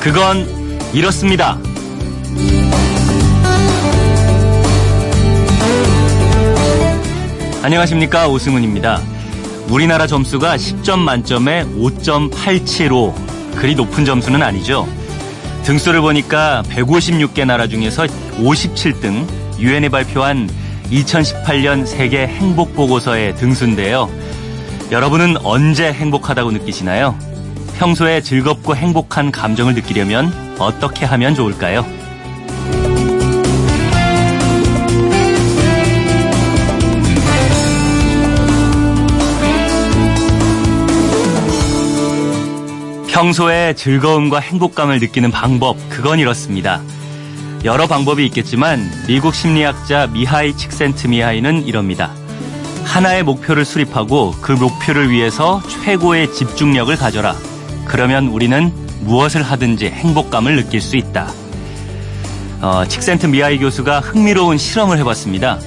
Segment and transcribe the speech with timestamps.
[0.00, 0.46] 그건
[0.94, 1.58] 이렇습니다.
[7.62, 9.02] 안녕하십니까 오승훈입니다.
[9.68, 13.14] 우리나라 점수가 10점 만점에 5.875
[13.56, 14.88] 그리 높은 점수는 아니죠.
[15.64, 19.26] 등수를 보니까 156개 나라 중에서 57등
[19.58, 20.48] 유엔이 발표한
[20.90, 24.08] 2018년 세계 행복 보고서의 등수인데요.
[24.90, 27.29] 여러분은 언제 행복하다고 느끼시나요?
[27.80, 31.82] 평소에 즐겁고 행복한 감정을 느끼려면 어떻게 하면 좋을까요?
[43.08, 46.82] 평소에 즐거움과 행복감을 느끼는 방법, 그건 이렇습니다.
[47.64, 52.10] 여러 방법이 있겠지만 미국 심리학자 미하이 칙센트 미하이는 이럽니다.
[52.84, 57.36] 하나의 목표를 수립하고 그 목표를 위해서 최고의 집중력을 가져라.
[57.90, 61.32] 그러면 우리는 무엇을 하든지 행복감을 느낄 수 있다.
[62.60, 65.58] 어, 칙센트 미하이 교수가 흥미로운 실험을 해봤습니다.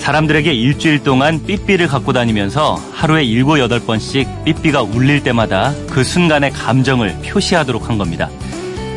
[0.00, 7.16] 사람들에게 일주일 동안 삐삐를 갖고 다니면서 하루에 7, 8번씩 삐삐가 울릴 때마다 그 순간의 감정을
[7.22, 8.28] 표시하도록 한 겁니다.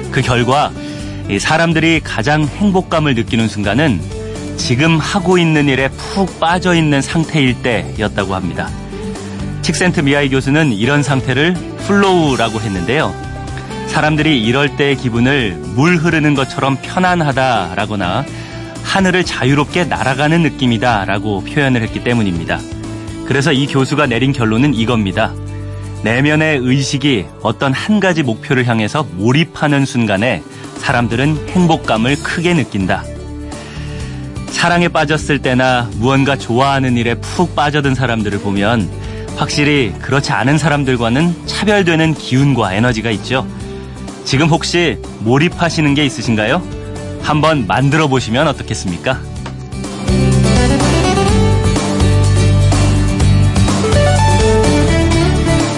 [0.10, 0.72] 그 결과
[1.40, 4.02] 사람들이 가장 행복감을 느끼는 순간은
[4.58, 8.68] 지금 하고 있는 일에 푹 빠져 있는 상태일 때였다고 합니다.
[9.62, 13.14] 칙센트미하이 교수는 이런 상태를 flow라고 했는데요.
[13.88, 18.26] 사람들이 이럴 때의 기분을 물 흐르는 것처럼 편안하다라거나
[18.84, 22.60] 하늘을 자유롭게 날아가는 느낌이다 라고 표현을 했기 때문입니다.
[23.26, 25.34] 그래서 이 교수가 내린 결론은 이겁니다.
[26.04, 30.44] 내면의 의식이 어떤 한 가지 목표를 향해서 몰입하는 순간에
[30.78, 33.04] 사람들은 행복감을 크게 느낀다.
[34.48, 38.90] 사랑에 빠졌을 때나 무언가 좋아하는 일에 푹 빠져든 사람들을 보면
[39.36, 43.48] 확실히 그렇지 않은 사람들과는 차별되는 기운과 에너지가 있죠.
[44.26, 46.62] 지금 혹시 몰입하시는 게 있으신가요?
[47.22, 49.20] 한번 만들어 보시면 어떻겠습니까?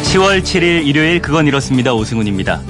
[0.04, 2.62] (10월 7일) 일요일 그건 이렇습니다 오승훈입니다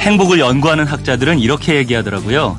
[0.00, 2.58] 행복을 연구하는 학자들은 이렇게 얘기하더라고요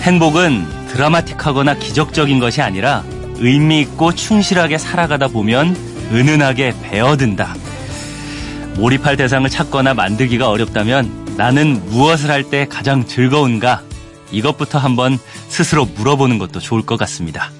[0.00, 3.04] 행복은 드라마틱하거나 기적적인 것이 아니라
[3.36, 5.76] 의미 있고 충실하게 살아가다 보면
[6.10, 7.54] 은은하게 배어든다
[8.76, 13.82] 몰입할 대상을 찾거나 만들기가 어렵다면 나는 무엇을 할 때 가장 즐거운가
[14.32, 15.18] 이것부터 한번
[15.48, 17.50] 스스로 물어보는 것도 좋을 것 같습니다.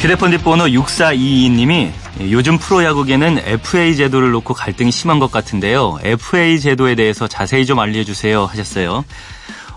[0.00, 1.90] 휴대폰 뒷번호 6422님이
[2.20, 5.98] 요즘 프로야구계는 FA 제도를 놓고 갈등이 심한 것 같은데요.
[6.02, 9.04] FA 제도에 대해서 자세히 좀 알려주세요 하셨어요.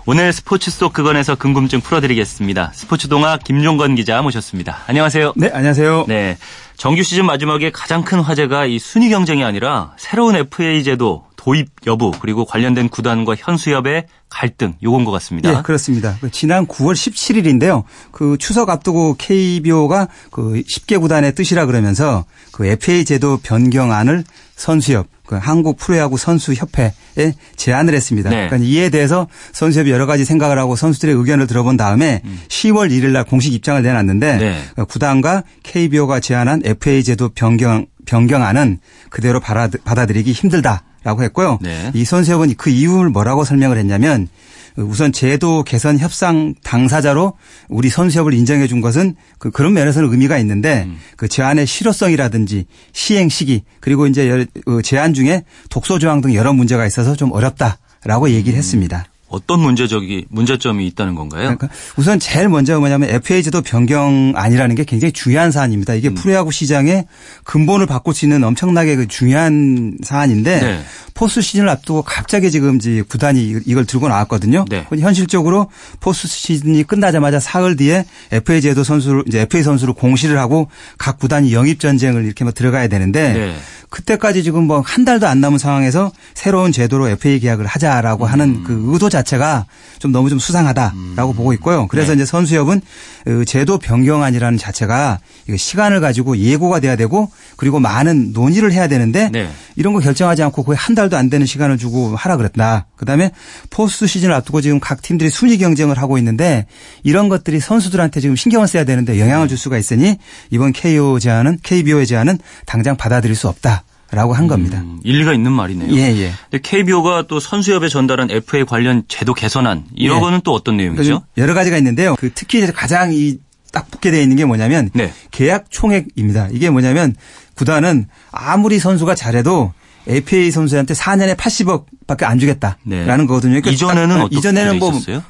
[0.04, 2.72] 오늘 스포츠 속 그건에서 궁금증 풀어드리겠습니다.
[2.74, 4.78] 스포츠 동화 김종건 기자 모셨습니다.
[4.88, 5.34] 안녕하세요.
[5.36, 6.06] 네, 안녕하세요.
[6.08, 6.36] 네.
[6.76, 12.12] 정규 시즌 마지막에 가장 큰 화제가 이 순위 경쟁이 아니라 새로운 FA 제도 도입 여부
[12.20, 15.50] 그리고 관련된 구단과 현수협의 갈등 요건 것 같습니다.
[15.50, 16.16] 네, 그렇습니다.
[16.20, 17.82] 그 지난 9월 17일인데요.
[18.12, 24.22] 그 추석 앞두고 KBO가 그 10개 구단의 뜻이라 그러면서 그 FA 제도 변경안을
[24.54, 28.30] 선수협 그 한국 프로야구 선수협회에 제안을 했습니다.
[28.30, 28.46] 네.
[28.46, 32.40] 그러니까 이에 대해서 선수협이 여러 가지 생각을 하고 선수들의 의견을 들어본 다음에 음.
[32.46, 34.62] 10월 1일 날 공식 입장을 내놨는데 네.
[34.76, 38.78] 그 구단과 KBO가 제안한 FA 제도 변경 변경안은
[39.10, 41.58] 그대로 받아들이기 힘들다 라고 했고요.
[41.60, 41.90] 네.
[41.94, 44.28] 이 선수협은 그 이유를 뭐라고 설명을 했냐면
[44.76, 47.34] 우선 제도 개선 협상 당사자로
[47.68, 50.98] 우리 선수협을 인정해 준 것은 그 그런 면에서는 의미가 있는데 음.
[51.16, 56.86] 그 제안의 실효성이라든지 시행 시기 그리고 이제 어, 제안 중에 독소 조항 등 여러 문제가
[56.86, 58.58] 있어서 좀 어렵다라고 얘기를 음.
[58.58, 59.06] 했습니다.
[59.32, 61.42] 어떤 문제적이 문제점이 있다는 건가요?
[61.42, 65.94] 그러니까 우선 제일 먼저 뭐냐면 FA 제도 변경 안이라는 게 굉장히 중요한 사안입니다.
[65.94, 66.14] 이게 음.
[66.14, 67.06] 프로야구 시장의
[67.44, 70.82] 근본을 바꿀 수 있는 엄청나게 그 중요한 사안인데 네.
[71.14, 74.64] 포스 시즌을 앞두고 갑자기 지금 이제 구단이 이걸 들고 나왔거든요.
[74.68, 74.86] 네.
[74.98, 75.68] 현실적으로
[76.00, 81.52] 포스 시즌이 끝나자마자 사흘 뒤에 FA 제도 선수를 이제 FA 선수를 공시를 하고 각 구단이
[81.52, 83.56] 영입 전쟁을 이렇게 막 들어가야 되는데 네.
[83.90, 88.30] 그때까지 지금 뭐 한 달도 안 남은 상황에서 새로운 제도로 FA 계약을 하자라고 음.
[88.30, 89.66] 하는 그 의도 자 체가
[89.98, 91.36] 좀 너무 좀 수상하다라고 음.
[91.36, 91.86] 보고 있고요.
[91.88, 92.16] 그래서 네.
[92.16, 92.80] 이제 선수협은
[93.24, 95.20] 그 제도 변경안이라는 자체가
[95.56, 99.48] 시간을 가지고 예고가 돼야 되고 그리고 많은 논의를 해야 되는데 네.
[99.76, 102.86] 이런 거 결정하지 않고 거의 한 달도 안 되는 시간을 주고 하라 그랬다.
[102.96, 103.30] 그다음에
[103.70, 106.66] 포스트 시즌을 앞두고 지금 각 팀들이 순위 경쟁을 하고 있는데
[107.02, 110.16] 이런 것들이 선수들한테 지금 신경을 써야 되는데 영향을 줄 수가 있으니
[110.50, 113.84] 이번 KO 제안은 KBO의 제안은 당장 받아들일 수 없다.
[114.12, 114.78] 라고 한 겁니다.
[114.78, 115.92] 음, 일리가 있는 말이네요.
[115.96, 116.32] 예, 예.
[116.50, 120.20] 근데 KBO가 또 선수협에 전달한 FA 관련 제도 개선안 이런 예.
[120.20, 121.02] 거는 또 어떤 내용이죠?
[121.02, 122.14] 그러니까 여러 가지가 있는데요.
[122.18, 123.38] 그 특히 가장 이
[123.72, 125.12] 딱 붙게 되어 있는 게 뭐냐면 네.
[125.30, 126.48] 계약 총액입니다.
[126.52, 127.16] 이게 뭐냐면
[127.54, 129.72] 구단은 아무리 선수가 잘해도
[130.08, 133.06] APA 선수한테 4년에 80억밖에 안 주겠다라는 네.
[133.06, 133.52] 거거든요.
[133.60, 135.22] 그러니까 이전에는 어떻게 이전에는 뭐 있었어요?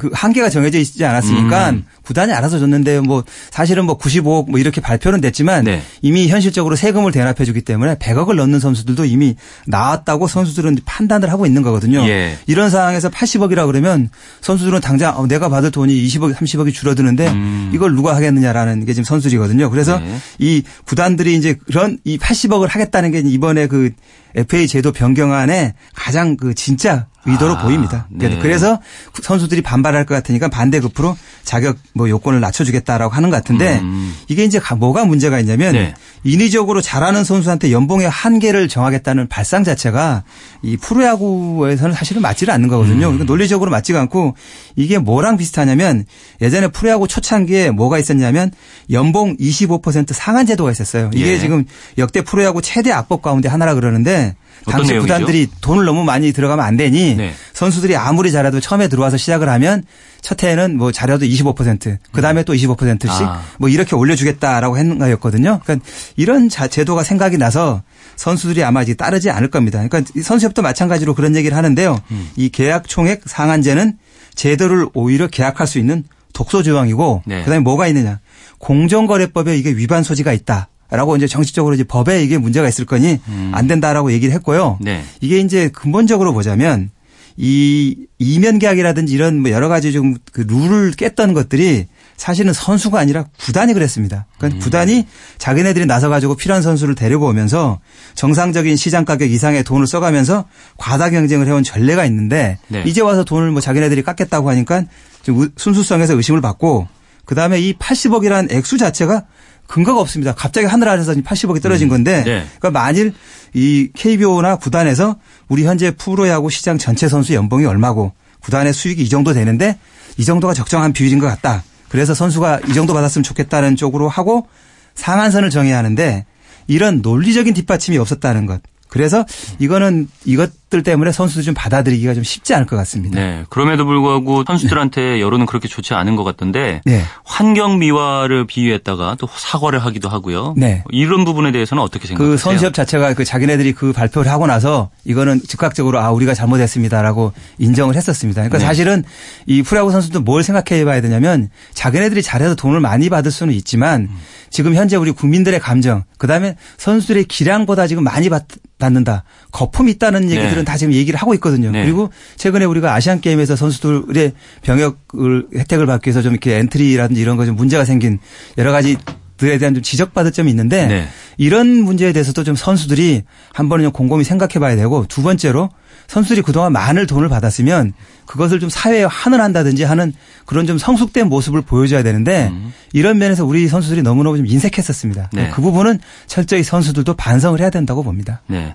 [0.00, 1.84] 그 한계가 정해져 있지 않았으니까 음.
[2.02, 5.82] 구단이 알아서 줬는데 뭐 사실은 뭐 95억 뭐 이렇게 발표는 됐지만 네.
[6.00, 9.36] 이미 현실적으로 세금을 대납해 주기 때문에 100억을 넣는 선수들도 이미
[9.66, 12.00] 나왔다고 선수들은 판단을 하고 있는 거거든요.
[12.08, 12.38] 예.
[12.46, 14.08] 이런 상황에서 80억이라 그러면
[14.40, 17.70] 선수들은 당장 어, 내가 받을 돈이 20억, 30억이 줄어드는데 음.
[17.74, 19.70] 이걸 누가 하겠느냐라는 게 지금 선수들이거든요.
[19.70, 20.16] 그래서 네.
[20.38, 23.90] 이 구단들이 이제 그런 이 80억을 하겠다는 게 이번에 그
[24.34, 28.06] FA 제도 변경안에 가장 그 진짜 의도로 아, 보입니다.
[28.08, 28.38] 네.
[28.40, 28.80] 그래서
[29.22, 34.14] 선수들이 반발할 것 같으니까 반대급으로 자격 뭐 요건을 낮춰주겠다라고 하는 것 같은데 음.
[34.28, 35.94] 이게 이제 뭐가 문제가 있냐면 네.
[36.24, 40.22] 인위적으로 잘하는 선수한테 연봉의 한계를 정하겠다는 발상 자체가
[40.62, 43.06] 이 프로야구에서는 사실은 맞지를 않는 거거든요.
[43.06, 43.12] 음.
[43.12, 44.34] 그러니까 논리적으로 맞지가 않고
[44.76, 46.06] 이게 뭐랑 비슷하냐면
[46.40, 48.50] 예전에 프로야구 초창기에 뭐가 있었냐면
[48.90, 51.10] 연봉 25% 상한 제도가 있었어요.
[51.14, 51.38] 이게 예.
[51.38, 51.64] 지금
[51.98, 54.34] 역대 프로야구 최대 악법 가운데 하나라 그러는데
[54.66, 55.14] 당시 내용이죠?
[55.14, 57.32] 구단들이 돈을 너무 많이 들어가면 안 되니 네.
[57.52, 59.84] 선수들이 아무리 잘해도 처음에 들어와서 시작을 하면
[60.20, 63.42] 첫 해에는 뭐 잘해도 25%, 그 다음에 또 25%씩 아.
[63.58, 65.60] 뭐 이렇게 올려주겠다라고 했는 거였거든요.
[65.62, 65.86] 그러니까
[66.16, 67.82] 이런 제도가 생각이 나서
[68.16, 69.82] 선수들이 아마 이제 따르지 않을 겁니다.
[69.86, 71.98] 그러니까 선수협도 마찬가지로 그런 얘기를 하는데요.
[72.10, 72.30] 음.
[72.36, 73.96] 이 계약 총액 상한제는
[74.34, 77.40] 제도를 오히려 계약할 수 있는 독소 조항이고 네.
[77.40, 78.20] 그다음에 뭐가 있느냐
[78.58, 80.68] 공정거래법에 이게 위반 소지가 있다.
[80.90, 83.50] 라고 이제 정치적으로 이제 법에 이게 문제가 있을 거니 음.
[83.54, 84.78] 안 된다라고 얘기를 했고요.
[84.80, 85.02] 네.
[85.20, 86.90] 이게 이제 근본적으로 보자면
[87.36, 93.24] 이 이면 계약이라든지 이런 뭐 여러 가지 좀 그 룰을 깼던 것들이 사실은 선수가 아니라
[93.38, 94.26] 구단이 그랬습니다.
[94.36, 94.60] 그러니까 음.
[94.60, 95.06] 구단이
[95.38, 97.80] 자기네들이 나서 가지고 필요한 선수를 데리고 오면서
[98.14, 100.44] 정상적인 시장 가격 이상의 돈을 써가면서
[100.76, 102.82] 과다 경쟁을 해온 전례가 있는데 네.
[102.86, 104.84] 이제 와서 돈을 뭐 자기네들이 깎겠다고 하니까
[105.22, 106.88] 좀 순수성에서 의심을 받고
[107.24, 109.24] 그 다음에 이 80억이라는 액수 자체가
[109.70, 110.34] 근거가 없습니다.
[110.34, 111.90] 갑자기 하늘 아래서 80억이 떨어진 음.
[111.90, 112.44] 건데 네.
[112.58, 113.14] 그러니까 만일
[113.54, 115.16] 이 KBO나 구단에서
[115.48, 119.78] 우리 현재 프로야구 시장 전체 선수 연봉이 얼마고 구단의 수익이 이 정도 되는데
[120.16, 121.62] 이 정도가 적정한 비율인 것 같다.
[121.88, 124.48] 그래서 선수가 이 정도 받았으면 좋겠다는 쪽으로 하고
[124.96, 126.26] 상한선을 정해야 하는데
[126.66, 128.60] 이런 논리적인 뒷받침이 없었다는 것.
[128.90, 129.24] 그래서
[129.58, 133.18] 이거는 이것들 때문에 선수들 좀 받아들이기가 좀 쉽지 않을 것 같습니다.
[133.18, 133.44] 네.
[133.48, 135.20] 그럼에도 불구하고 선수들한테 네.
[135.20, 137.02] 여론은 그렇게 좋지 않은 것 같던데 네.
[137.24, 140.54] 환경 미화를 비유했다가 또 사과를 하기도 하고요.
[140.56, 140.82] 네.
[140.90, 142.32] 이런 부분에 대해서는 어떻게 생각하세요?
[142.32, 147.94] 그 선수협 자체가 그 자기네들이 그 발표를 하고 나서 이거는 즉각적으로 아 우리가 잘못했습니다라고 인정을
[147.94, 148.42] 했었습니다.
[148.42, 148.64] 그러니까 네.
[148.64, 149.04] 사실은
[149.46, 154.18] 이 프로야구 선수도 뭘 생각해 봐야 되냐면 자기네들이 잘해서 돈을 많이 받을 수는 있지만 음.
[154.50, 158.46] 지금 현재 우리 국민들의 감정, 그다음에 선수들의 기량보다 지금 많이 받,
[158.88, 160.30] 는다 거품이 있다는 네.
[160.36, 160.64] 얘기들은 네.
[160.64, 161.70] 다 지금 얘기를 하고 있거든요.
[161.70, 161.82] 네.
[161.84, 164.32] 그리고 최근에 우리가 아시안 게임에서 선수들의
[164.62, 168.18] 병역을 혜택을 받기 위해서 좀 이렇게 엔트리라든지 이런 거 좀 문제가 생긴
[168.58, 168.96] 여러 가지
[169.36, 171.08] 들에 대한 좀 지적받을 점이 있는데 네.
[171.38, 173.22] 이런 문제에 대해서도 좀 선수들이
[173.52, 175.70] 한 번은 좀 곰곰이 생각해 봐야 되고 두 번째로
[176.10, 177.92] 선수들이 그동안 많은 돈을 받았으면
[178.26, 180.12] 그것을 좀 사회에 환원한다든지 하는
[180.44, 182.72] 그런 좀 성숙된 모습을 보여줘야 되는데 음.
[182.92, 185.30] 이런 면에서 우리 선수들이 너무너무 좀 인색했었습니다.
[185.32, 185.50] 네.
[185.54, 188.42] 그 부분은 철저히 선수들도 반성을 해야 된다고 봅니다.
[188.48, 188.74] 네.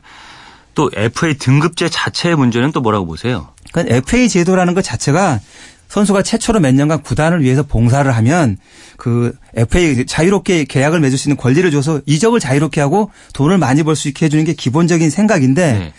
[0.76, 3.50] 또 FA 등급제 자체의 문제는 또 뭐라고 보세요?
[3.74, 5.42] 그러니까 FA 제도라는 것 자체가
[5.90, 8.58] 선수가 최초로 몇 년간 구단을 위해서 봉사를 하면
[8.96, 13.98] 그 FA 자유롭게 계약을 맺을 수 있는 권리를 줘서 이적을 자유롭게 하고 돈을 많이 벌
[13.98, 15.94] 수 있게 해주는 게 기본적인 생각인데 네.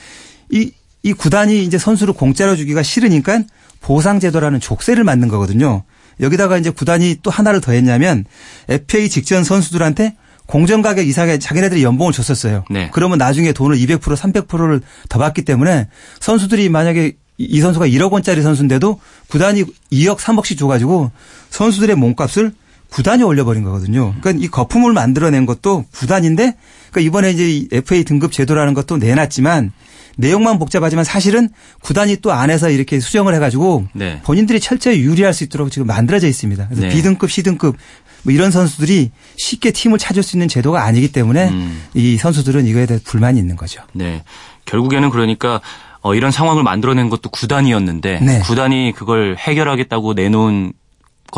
[0.50, 0.72] 이,
[1.06, 3.44] 이 구단이 이제 선수를 공짜로 주기가 싫으니까
[3.80, 5.84] 보상제도라는 족쇄를 만든 거거든요.
[6.18, 8.24] 여기다가 이제 구단이 또 하나를 더 했냐면
[8.68, 12.64] FA 직전 선수들한테 공정 가격 이상의 자기네들이 연봉을 줬었어요.
[12.70, 12.90] 네.
[12.92, 15.86] 그러면 나중에 돈을 200% 300%를 더 받기 때문에
[16.18, 18.98] 선수들이 만약에 이 선수가 1억 원짜리 선수인데도
[19.28, 21.12] 구단이 2억 3억씩 줘가지고
[21.50, 22.50] 선수들의 몸값을
[22.90, 24.14] 구단이 올려버린 거거든요.
[24.20, 26.54] 그러니까 이 거품을 만들어낸 것도 구단인데
[26.90, 29.72] 그러니까 이번에 이제 FA 등급 제도라는 것도 내놨지만
[30.16, 31.50] 내용만 복잡하지만 사실은
[31.82, 34.20] 구단이 또 안에서 이렇게 수정을 해가지고 네.
[34.24, 36.68] 본인들이 철저히 유리할 수 있도록 지금 만들어져 있습니다.
[36.68, 36.88] 그래서 네.
[36.88, 37.76] B등급, C등급
[38.22, 41.82] 뭐 이런 선수들이 쉽게 팀을 찾을 수 있는 제도가 아니기 때문에 음.
[41.94, 43.82] 이 선수들은 이거에 대해 불만이 있는 거죠.
[43.92, 44.24] 네.
[44.64, 45.60] 결국에는 그러니까
[46.00, 48.40] 어, 이런 상황을 만들어낸 것도 구단이었는데 네.
[48.40, 50.72] 구단이 그걸 해결하겠다고 내놓은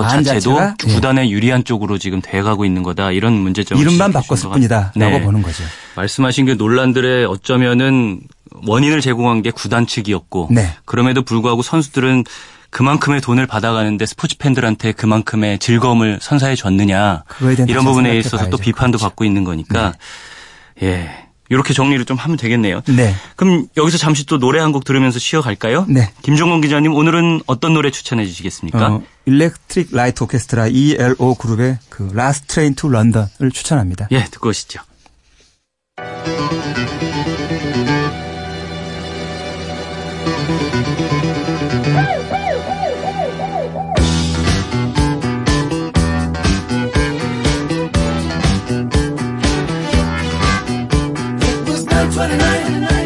[0.03, 1.31] 것 자체도 자 구단에 네.
[1.31, 5.21] 유리한 쪽으로 지금 돼가고 있는 거다 이런 문제점 이름만 바꿨을 뿐이다라고 네.
[5.23, 5.65] 보는 거죠.
[5.97, 8.21] 말씀하신 그 논란들의 어쩌면은
[8.67, 10.75] 원인을 제공한 게 구단 측이었고 네.
[10.85, 12.25] 그럼에도 불구하고 선수들은
[12.71, 17.25] 그만큼의 돈을 받아가는데 스포츠 팬들한테 그만큼의 즐거움을 선사해 줬느냐
[17.67, 18.51] 이런 부분에 있어서.
[18.51, 19.05] 또 비판도 그렇죠.
[19.07, 19.95] 받고 있는 거니까
[20.81, 20.87] 네.
[20.87, 22.83] 예 이렇게 정리를 좀 하면 되겠네요.
[22.89, 23.15] 네.
[23.37, 25.87] 그럼 여기서 잠시 또 노래 한 곡 들으면서 쉬어갈까요?
[25.89, 26.11] 네.
[26.23, 28.87] 김종건 기자님 오늘은 어떤 노래 추천해 주시겠습니까?
[28.97, 34.09] 어, 일렉트릭 라이트 오케스트라 ELO 그룹의 그 라스트 트레인 투 런던을 추천합니다.
[34.13, 34.81] 예, 듣고 오시죠.
[52.19, 52.98] 29.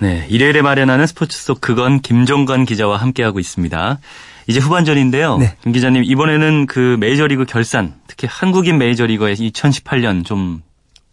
[0.00, 3.98] 네, 일요일에 마련하는 스포츠 속 그건 김종관 기자와 함께하고 있습니다.
[4.46, 5.38] 이제 후반전인데요.
[5.38, 5.56] 네.
[5.62, 10.62] 김 기자님 이번에는 그 메이저리그 결산, 특히 한국인 메이저리거의 2018년 좀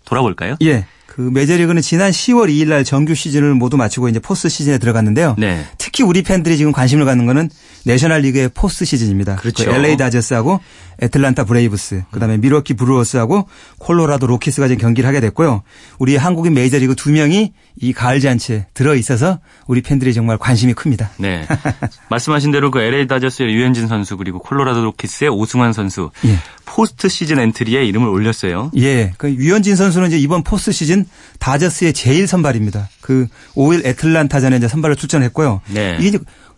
[0.06, 0.56] 돌아볼까요?
[0.62, 0.86] 예.
[1.06, 5.36] 그 메이저리그는 지난 10월 2일 날 정규 시즌을 모두 마치고 이제 포스트 시즌에 들어갔는데요.
[5.38, 5.66] 네.
[5.96, 7.50] 특히 우리 팬들이 지금 관심을 갖는 거는
[7.86, 9.38] 내셔널 리그의 포스트 시즌입니다.
[9.38, 9.64] 그렇죠.
[9.64, 10.60] 그 LA 다저스하고
[11.02, 13.48] 애틀란타 브레이브스, 그다음에 밀워키 브루어스하고
[13.78, 15.64] 콜로라도 로키스가 지금 경기를 하게 됐고요.
[15.98, 21.12] 우리 한국인 메이저리거 두 명이 이 가을 잔치에 들어 있어서 우리 팬들이 정말 관심이 큽니다.
[21.18, 21.48] 네.
[22.10, 26.38] 말씀하신 대로 그 LA 다저스의 류현진 선수 그리고 콜로라도 로키스의 오승환 선수 예.
[26.66, 28.70] 포스트 시즌 엔트리에 이름을 올렸어요.
[28.78, 29.14] 예.
[29.18, 31.06] 그 류현진 선수는 이제 이번 포스트 시즌
[31.40, 32.90] 다저스의 제1 선발입니다.
[33.06, 35.62] 그 5일 애틀란타전에 이제 선발로 출전했고요.
[35.72, 35.96] 네.
[36.02, 36.18] 이게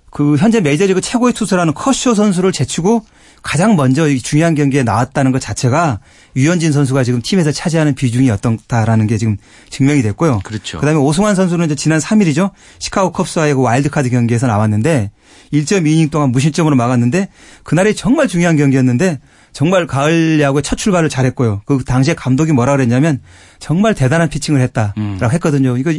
[0.09, 3.05] 그 현재 메이저리그 최고의 투수라는 커쇼 선수를 제치고
[3.43, 5.99] 가장 먼저 중요한 경기에 나왔다는 것 자체가
[6.37, 9.35] 유현진 선수가 지금 팀에서 차지하는 비중이 어떻다라는 게 지금
[9.69, 10.39] 증명이 됐고요.
[10.45, 10.79] 그렇죠.
[10.79, 12.51] 그다음에 오승환 선수는 이제 지난 3일이죠.
[12.79, 15.11] 시카고 컵스와의 그 와일드카드 경기에서 나왔는데
[15.51, 17.27] 1.2이닝 동안 무실점으로 막았는데
[17.63, 19.19] 그날이 정말 중요한 경기였는데
[19.57, 21.63] 정말 가을 야구의 첫 출발을 잘했고요.
[21.65, 23.19] 그 당시에 감독이 뭐라 그랬냐면
[23.57, 25.17] 정말 대단한 피칭을 했다라고 음.
[25.19, 25.77] 했거든요.
[25.77, 25.91] 이거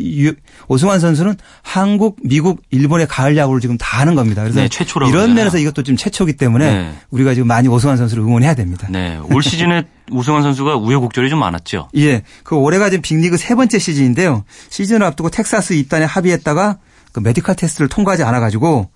[0.68, 4.42] 오승환 선수는 한국, 미국, 일본의 가을 야구를 지금 다 하는 겁니다.
[4.42, 6.92] 그래서 네, 최초로 이런 면에서 이것도 좀 최초기 때문에 네.
[7.10, 8.86] 우리가 지금 많이 오승환 선수를 응원해야 됩니다.
[8.92, 9.18] 네.
[9.28, 11.88] 올 시즌에 오승환 선수가 우여곡절이 좀 많았죠.
[11.96, 12.22] 예.
[12.44, 14.44] 그 올해가 지금 빅리그 세 번째 시즌인데요.
[14.68, 16.78] 시즌을 앞두고 텍사스 입단에 합의했다가
[17.10, 18.88] 그 메디컬 테스트를 통과하지 않아 가지고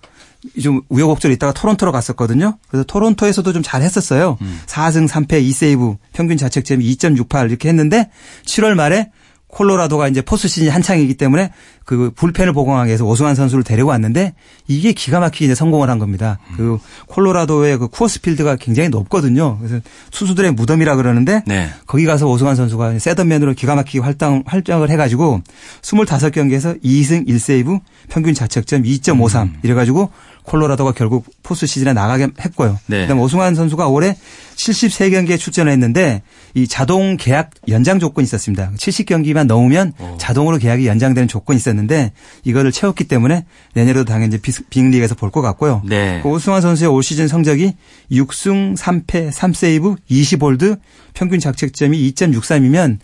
[0.61, 2.57] 좀 우여곡절이 있다가 토론토로 갔었거든요.
[2.67, 4.37] 그래서 토론토에서도 좀 잘했었어요.
[4.41, 4.59] 음.
[4.65, 8.09] 4승 3패 2세이브 평균 자책점이 2.68 이렇게 했는데
[8.45, 9.11] 7월 말에
[9.53, 11.51] 콜로라도가 이제 포스 시즌이 한창이기 때문에
[11.85, 14.33] 그 불펜을 보강하기 위해서 오승환 선수를 데리고 왔는데
[14.67, 16.39] 이게 기가 막히게 이제 성공을 한 겁니다.
[16.51, 16.57] 음.
[16.57, 19.57] 그 콜로라도의 그 쿠어스 필드가 굉장히 높거든요.
[19.59, 19.79] 그래서
[20.11, 21.69] 투수들의 무덤이라 그러는데 네.
[21.85, 25.41] 거기 가서 오승환 선수가 세던맨으로 기가 막히게 활동, 활동을 해가지고
[25.81, 29.59] 25경기에서 2승 1세이브 평균 자책점 2.53 음.
[29.61, 30.09] 이래가지고
[30.43, 32.79] 콜로라도가 결국 포스 시즌에 나가게 했고요.
[32.87, 33.01] 네.
[33.01, 34.15] 그다음 오승환 선수가 올해
[34.55, 36.21] 73경기에 출전했는데
[36.53, 38.71] 이 자동 계약 연장 조건이 있었습니다.
[38.77, 40.17] 70경기만 넘으면 오.
[40.17, 42.11] 자동으로 계약이 연장되는 조건이 있었는데
[42.43, 44.37] 이거를 채웠기 때문에 내년에도 당연히
[44.69, 45.81] 빅리그에서 볼 것 같고요.
[45.85, 46.19] 네.
[46.21, 47.73] 그 오승환 선수의 올 시즌 성적이
[48.11, 50.77] 6승 3패 3세이브 20홀드
[51.15, 52.99] 평균 자책점이 2.63이면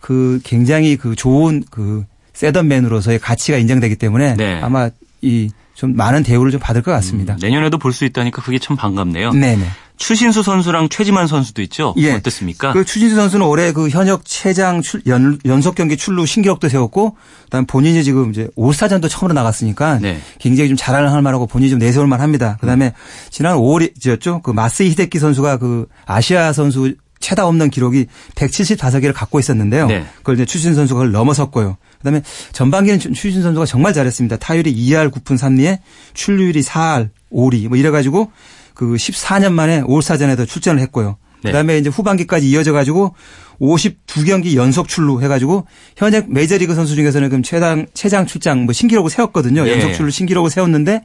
[0.00, 4.60] 그 굉장히 그 좋은 그 setup man으로서의 가치가 인정되기 때문에 네.
[4.62, 4.90] 아마
[5.22, 7.34] 이 좀 많은 대우를 좀 받을 것 같습니다.
[7.34, 9.32] 음, 내년에도 볼 수 있다니까 그게 참 반갑네요.
[9.32, 9.64] 네네.
[9.96, 11.94] 추신수 선수랑 최지만 선수도 있죠.
[11.98, 12.12] 예.
[12.12, 12.72] 어떻습니까?
[12.72, 17.64] 그 추신수 선수는 올해 그 현역 최장 출, 연, 연속 경기 출루 신기록도 세웠고, 그다음
[17.66, 20.18] 본인이 지금 이제 올스타전도 처음으로 나갔으니까 네.
[20.40, 22.56] 굉장히 좀 잘할 만하고 본인이 좀 내세울 만합니다.
[22.60, 22.92] 그다음에 음.
[23.30, 24.42] 지난 5월이었죠.
[24.42, 29.86] 그 마스이 히데키 선수가 그 아시아 선수 최다 없는 기록이 175개를 갖고 있었는데요.
[29.86, 30.04] 네.
[30.18, 31.76] 그걸 이제 추신 선수가 그걸 넘어섰고요.
[32.04, 34.36] 그다음에 전반기는 추신 선수가 정말 잘했습니다.
[34.36, 35.78] 타율이 2할 9푼 3리에
[36.12, 38.30] 출루율이 4할 5리 뭐 이래 가지고
[38.74, 41.16] 그 14년 만에 올스타전에도 출전을 했고요.
[41.42, 41.50] 네.
[41.50, 43.14] 그다음에 이제 후반기까지 이어져 가지고
[43.60, 49.64] 52경기 연속 출루 해가지고 현역 메이저리그 선수 중에서는 그럼 최장 최장 출장 뭐 신기록을 세웠거든요.
[49.64, 49.72] 네.
[49.72, 51.02] 연속 출루 신기록을 세웠는데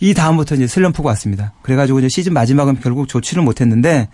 [0.00, 1.52] 이 다음부터 이제 슬럼프가 왔습니다.
[1.62, 4.08] 그래가지고 이제 시즌 마지막은 결국 좋지를 못했는데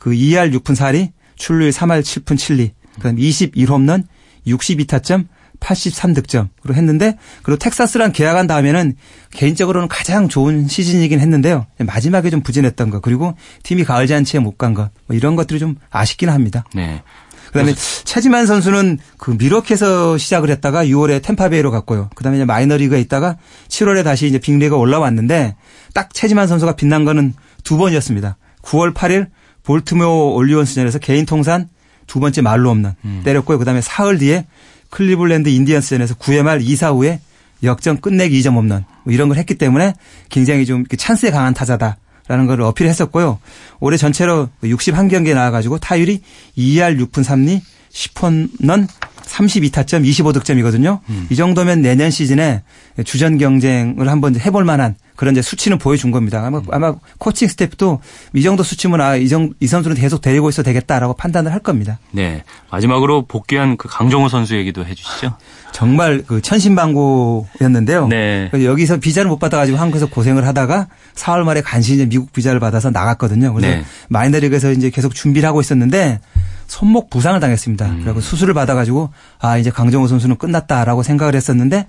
[0.00, 4.04] 그 2할 6푼 4리, 출루율 3할 7푼 7리, 그다음 21홈런,
[4.48, 5.26] 62타점,
[5.60, 8.94] 83득점으로 했는데 그리고 텍사스랑 계약한 다음에는
[9.32, 11.66] 개인적으로는 가장 좋은 시즌이긴 했는데요.
[11.80, 15.76] 마지막에 좀 부진했던 거 그리고 팀이 가을 잔치에 못 간 것 뭐 이런 것들이 좀
[15.90, 16.64] 아쉽긴 합니다.
[16.74, 17.02] 네.
[17.48, 17.74] 그다음에
[18.04, 22.10] 최지만 선수는 그 미러키에서 시작을 했다가 6월에 템파베이로 갔고요.
[22.14, 23.36] 그다음에 이제 마이너리그에 있다가
[23.68, 25.56] 7월에 다시 이제 빅리그가 올라왔는데
[25.94, 27.32] 딱 최지만 선수가 빛난 거는
[27.64, 28.36] 두 번이었습니다.
[28.62, 29.28] 9월 8일
[29.62, 31.68] 볼트모어 올리온스전에서 개인 통산
[32.06, 33.22] 두 번째 말로 없는 음.
[33.24, 33.58] 때렸고요.
[33.58, 34.46] 그다음에 사흘 뒤에
[34.90, 37.20] 클리블랜드 인디언스전에서 9회 말 2사 후에
[37.62, 39.94] 역전 끝내기 2점 홈런 뭐 이런 걸 했기 때문에
[40.28, 43.38] 굉장히 좀 찬스에 강한 타자다라는 걸 어필했었고요.
[43.80, 46.22] 올해 전체로 61경기에 나와가지고 타율이
[46.56, 47.60] 2할 6푼 3리
[47.92, 48.88] 10홈런
[49.28, 51.00] 32타점 25득점이거든요.
[51.08, 51.26] 음.
[51.30, 52.62] 이 정도면 내년 시즌에
[53.04, 56.44] 주전 경쟁을 한번 해볼 만한 그런 이제 수치는 보여준 겁니다.
[56.46, 58.00] 아마, 아마 코칭 스태프도
[58.34, 61.98] 이 정도 수치면 아, 이, 정, 이 선수는 계속 데리고 있어도 되겠다라고 판단을 할 겁니다.
[62.12, 62.44] 네.
[62.70, 65.36] 마지막으로 복귀한 그 강정호 선수 얘기도 해 주시죠.
[65.72, 68.06] 정말 그 천신방고였는데요.
[68.08, 68.50] 네.
[68.52, 73.52] 여기서 비자를 못 받아가지고 한국에서 고생을 하다가 4월 말에 간신히 미국 비자를 받아서 나갔거든요.
[73.52, 73.84] 그래서 네.
[74.08, 76.20] 마이너리그에서 이제 계속 준비를 하고 있었는데
[76.68, 77.86] 손목 부상을 당했습니다.
[77.86, 78.00] 음.
[78.04, 79.10] 그리고 수술을 받아가지고
[79.40, 81.88] 아 이제 강정호 선수는 끝났다라고 생각을 했었는데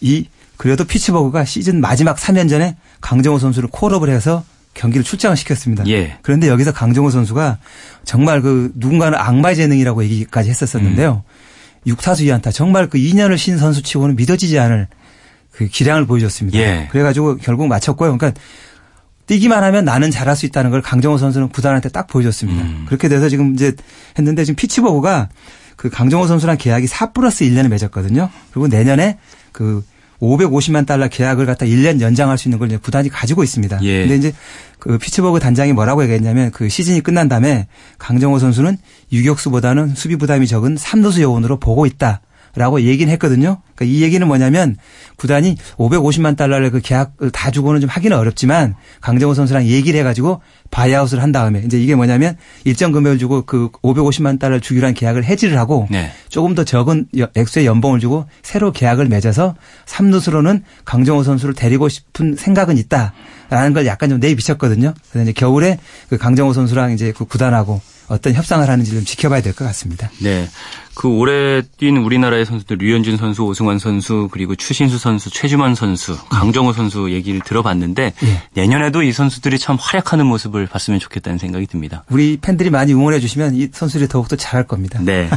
[0.00, 0.26] 이
[0.56, 5.86] 그래도 피츠버그가 시즌 마지막 3연전에 강정호 선수를 콜업을 해서 경기를 출장을 시켰습니다.
[5.88, 6.18] 예.
[6.22, 7.58] 그런데 여기서 강정호 선수가
[8.04, 11.24] 정말 그 누군가는 악마의 재능이라고 얘기까지 했었었는데요.
[11.26, 11.92] 음.
[11.92, 14.88] 6타수 2안타 정말 그 2년을 신 선수 치고는 믿어지지 않을
[15.50, 16.58] 그 기량을 보여줬습니다.
[16.58, 16.88] 예.
[16.90, 18.16] 그래가지고 결국 마쳤고요.
[18.16, 18.40] 그러니까
[19.28, 22.62] 뛰기만 하면 나는 잘할 수 있다는 걸 강정호 선수는 구단한테 딱 보여줬습니다.
[22.62, 22.84] 음.
[22.86, 23.74] 그렇게 돼서 지금 이제
[24.18, 25.28] 했는데 지금 피치버그가
[25.76, 28.30] 그 강정호 선수랑 계약이 4 플러스 1년을 맺었거든요.
[28.50, 29.18] 그리고 내년에
[29.52, 29.84] 그
[30.20, 33.78] 550만 달러 계약을 갖다 1년 연장할 수 있는 걸 이제 구단이 가지고 있습니다.
[33.82, 34.00] 예.
[34.00, 34.32] 근데 이제
[34.78, 37.68] 그 피츠버그 단장이 뭐라고 얘기했냐면 그 시즌이 끝난 다음에
[37.98, 38.78] 강정호 선수는
[39.12, 42.20] 유격수보다는 수비 부담이 적은 3루수 요원으로 보고 있다.
[42.58, 43.62] 라고 얘기는 했거든요.
[43.74, 44.76] 그러니까 이 얘기는 뭐냐면
[45.16, 51.22] 구단이 550만 달러를 그 계약을 다 주고는 좀 하기는 어렵지만 강정호 선수랑 얘기를 해가지고 buyout을
[51.22, 55.58] 한 다음에 이제 이게 뭐냐면 일정 금액을 주고 그 550만 달러 주기로 한 계약을 해지를
[55.58, 56.10] 하고 네.
[56.28, 59.54] 조금 더 적은 액수의 연봉을 주고 새로 계약을 맺어서
[59.86, 64.94] 3루수로는 강정호 선수를 데리고 싶은 생각은 있다라는 걸 약간 좀 내비쳤거든요.
[65.10, 65.78] 그래서 이제 겨울에
[66.10, 70.10] 그 강정호 선수랑 이제 그 구단하고 어떤 협상을 하는지 좀 지켜봐야 될 것 같습니다.
[70.20, 70.48] 네.
[70.94, 76.72] 그 올해 뛴 우리나라의 선수들 류현진 선수, 오승환 선수, 그리고 추신수 선수, 최주만 선수, 강정호
[76.72, 78.42] 선수 얘기를 들어봤는데 네.
[78.54, 82.04] 내년에도 이 선수들이 참 활약하는 모습을 봤으면 좋겠다는 생각이 듭니다.
[82.10, 84.98] 우리 팬들이 많이 응원해 주시면 이 선수들이 더욱더 잘할 겁니다.
[85.02, 85.28] 네.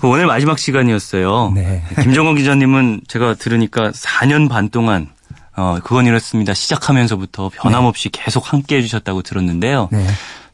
[0.00, 1.52] 그 오늘 마지막 시간이었어요.
[1.54, 1.82] 네.
[2.02, 5.08] 김정원 기자님은 제가 들으니까 4년 반 동안
[5.56, 6.54] 어, 그건 이렇습니다.
[6.54, 8.22] 시작하면서부터 변함없이 네.
[8.22, 9.88] 계속 함께 해주셨다고 들었는데요.
[9.90, 10.06] 네.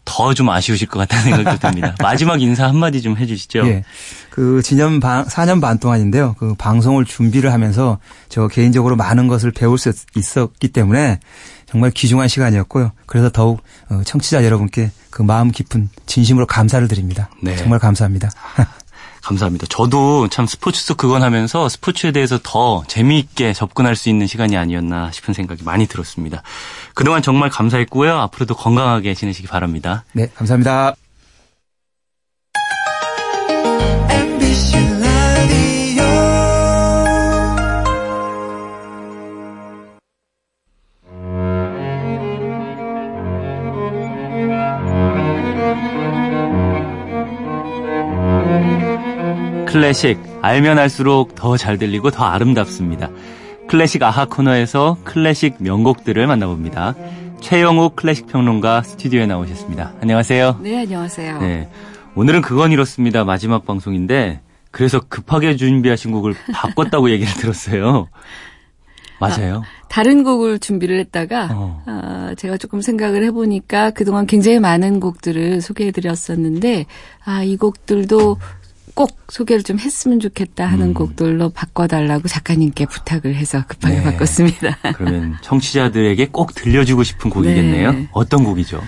[0.07, 1.95] 더 좀 아쉬우실 것 같다는 생각도 듭니다.
[2.01, 3.66] 마지막 인사 한마디 좀 해주시죠.
[3.66, 3.85] 예.
[4.31, 6.35] 그 지년 반, 4년 반 동안인데요.
[6.38, 11.21] 그 방송을 준비를 하면서 저 개인적으로 많은 것을 배울 수 있었기 때문에
[11.66, 12.92] 정말 귀중한 시간이었고요.
[13.07, 17.29] 그래서 더욱 어, 청취자 여러분께 그 마음 깊은 진심으로 감사를 드립니다.
[17.42, 17.57] 네.
[17.57, 18.31] 정말 감사합니다.
[19.27, 19.67] 감사합니다.
[19.69, 25.11] 저도 참 스포츠 속 그건 하면서 스포츠에 대해서 더 재미있게 접근할 수 있는 시간이 아니었나
[25.11, 26.43] 싶은 생각이 많이 들었습니다.
[26.95, 28.17] 그동안 정말 감사했고요.
[28.19, 30.05] 앞으로도 건강하게 지내시기 바랍니다.
[30.12, 30.95] 네, 감사합니다.
[49.77, 53.11] 클래식 알면 알수록 더 잘 들리고 더 아름답습니다.
[53.69, 56.95] 클래식 아하 코너에서 클래식 명곡들을 만나봅니다.
[57.43, 59.93] 최영욱 클래식 평론가 스튜디오에 나오셨습니다.
[60.01, 60.61] 안녕하세요.
[60.62, 61.41] 네, 안녕하세요.
[61.41, 61.69] 네.
[62.15, 63.25] 오늘은 그건 이렇습니다.
[63.25, 68.09] 마지막 방송인데 그래서 급하게 준비하신 곡을 바꿨다고 얘기를 들었어요.
[69.21, 69.57] 맞아요.
[69.57, 71.83] 아, 다른 곡을 준비를 했다가 어.
[71.85, 76.87] 아, 제가 조금 생각을 해보니까 그동안 굉장히 많은 곡들을 소개해드렸었는데
[77.27, 78.39] 아, 이 곡들도
[78.97, 80.95] 꼭 소개를 좀 했으면 좋겠다 하는 음.
[80.95, 84.03] 곡들로 바꿔달라고 작가님께 부탁을 해서 급하게 네.
[84.03, 84.79] 바꿨습니다.
[84.97, 87.93] 그러면 청취자들에게 꼭 들려주고 싶은 곡이겠네요.
[87.93, 88.09] 네.
[88.13, 88.81] 어떤 곡이죠?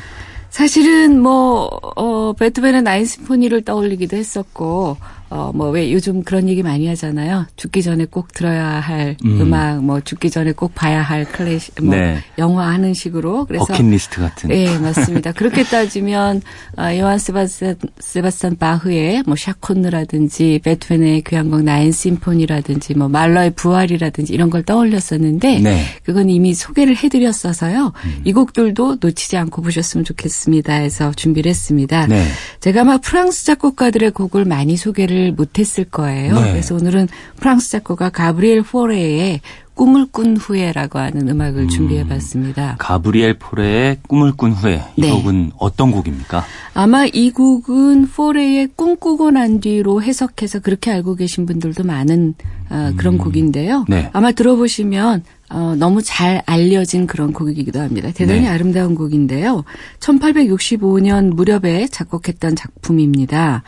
[0.49, 1.67] 사실은 뭐,
[1.97, 4.97] 어, 베토벤의 나인 심포니를 떠올리기도 했었고,
[5.31, 7.47] 어, 뭐, 왜 요즘 그런 얘기 많이 하잖아요.
[7.57, 9.53] 죽기 전에 꼭 들어야 할 음.
[9.53, 12.19] 악 뭐, 죽기 전에 꼭 봐야 할 클래식, 뭐, 네.
[12.39, 13.45] 영화 하는 식으로.
[13.45, 13.67] 그래서.
[13.67, 14.49] 버킷리스트 같은.
[14.49, 15.33] 네, 맞습니다.
[15.33, 16.41] 그렇게 따지면,
[16.79, 24.49] 어, 요한 세바스찬, 세바스찬 바흐의 뭐, 샤콘느라든지, 베토벤의 교향곡 나인 심포니라든지, 뭐, 말러의 부활이라든지 이런
[24.49, 25.83] 걸 떠올렸었는데, 네.
[26.05, 28.23] 그건 이미 소개를 해드렸어서, 음.
[28.25, 32.07] 이 곡들도 놓치지 않고 보셨으면 좋겠습니다 해서 준비를 했습니다.
[32.07, 32.25] 네.
[32.61, 36.35] 제가 아마 프랑스 작곡가들의 곡을 많이 소개를 못했을 거예요.
[36.35, 36.53] 네.
[36.53, 39.41] 그래서 오늘은 프랑스 작곡가 가브리엘 포레의
[39.79, 42.77] 꿈을 꾼 후에라고 하는 음악을 음, 준비해봤습니다.
[42.81, 45.11] 가브리엘 포레의 꿈을 꾼 후에 이 네.
[45.13, 46.45] 곡은 어떤 곡입니까?
[46.75, 52.35] 아마 이 곡은 포레의 꿈꾸고 난 뒤로 해석해서 그렇게 알고 계신 분들도 많은
[52.71, 53.85] 어, 그런 음, 곡인데요.
[53.89, 54.11] 네.
[54.13, 58.11] 아마 들어보시면 어, 너무 잘 알려진 그런 곡이기도 합니다.
[58.13, 58.49] 대단히 네.
[58.49, 59.63] 아름다운 곡인데요.
[60.01, 63.63] 1865년 무렵에 작곡했던 작품입니다.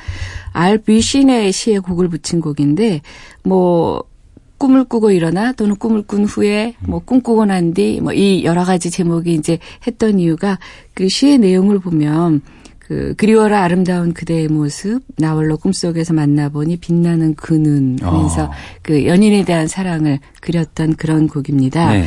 [0.52, 3.00] 알 비신의 시에 곡을 붙인 곡인데
[3.44, 4.09] 뭐
[4.60, 8.90] 꿈을 꾸고 일어나 또는 꿈을 꾼 후에 뭐 꿈꾸고 난 뒤 뭐 이 여러 가지
[8.90, 10.58] 제목이 이제 했던 이유가
[10.92, 12.42] 그 시의 내용을 보면
[12.78, 18.50] 그 그리워라 아름다운 그대의 모습 나홀로 꿈속에서 만나보니 빛나는 그눈 하면서 어.
[18.82, 21.92] 그 연인에 대한 사랑을 그렸던 그런 곡입니다.
[21.92, 22.04] 네.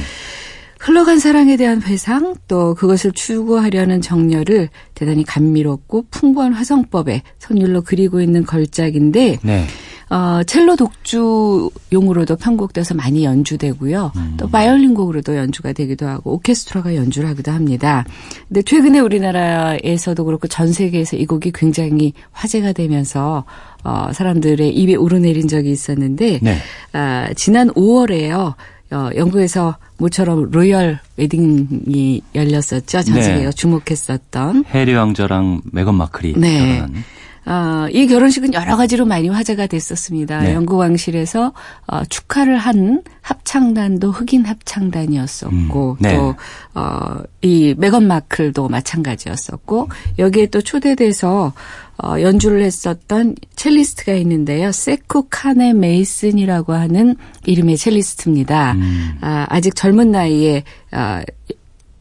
[0.80, 8.46] 흘러간 사랑에 대한 회상 또 그것을 추구하려는 정열을 대단히 감미롭고 풍부한 화성법에 선율로 그리고 있는
[8.46, 9.66] 걸작인데 네.
[10.14, 14.12] 어, 첼로 독주용으로도 편곡돼서 많이 연주되고요.
[14.16, 14.34] 음.
[14.38, 18.06] 또 바이올린 곡으로도 연주가 되기도 하고 오케스트라가 연주를 하기도 합니다.
[18.48, 23.44] 근데 최근에 우리나라에서도 그렇고 전 세계에서 이 곡이 굉장히 화제가 되면서
[23.84, 26.58] 어, 사람들의 입에 오르내린 적이 있었는데 네.
[26.92, 28.54] 아, 지난 5월에요.
[28.92, 33.02] 어, 영국에서 모처럼 로열 웨딩이 열렸었죠.
[33.02, 33.52] 전 세계가 네.
[33.52, 36.60] 주목했었던 해리 왕자랑 메건 마클이 네.
[36.60, 37.04] 결혼한.
[37.46, 40.42] 어, 이 결혼식은 여러 가지로 많이 화제가 됐었습니다.
[40.42, 40.54] 네.
[40.54, 41.54] 영국 왕실에서
[41.88, 46.16] 어, 축하를 한 합창단도 흑인 합창단이었었고 음, 네.
[46.16, 46.36] 또
[46.74, 51.54] 어, 이 메건 마클도 마찬가지였었고 여기에 또 초대돼서
[52.02, 54.72] 어, 연주를 했었던 첼리스트가 있는데요.
[54.72, 58.74] 세쿠 카네 메이슨이라고 하는 이름의 첼리스트입니다.
[58.74, 59.18] 음.
[59.22, 61.24] 아, 아직 젊은 나이에 아,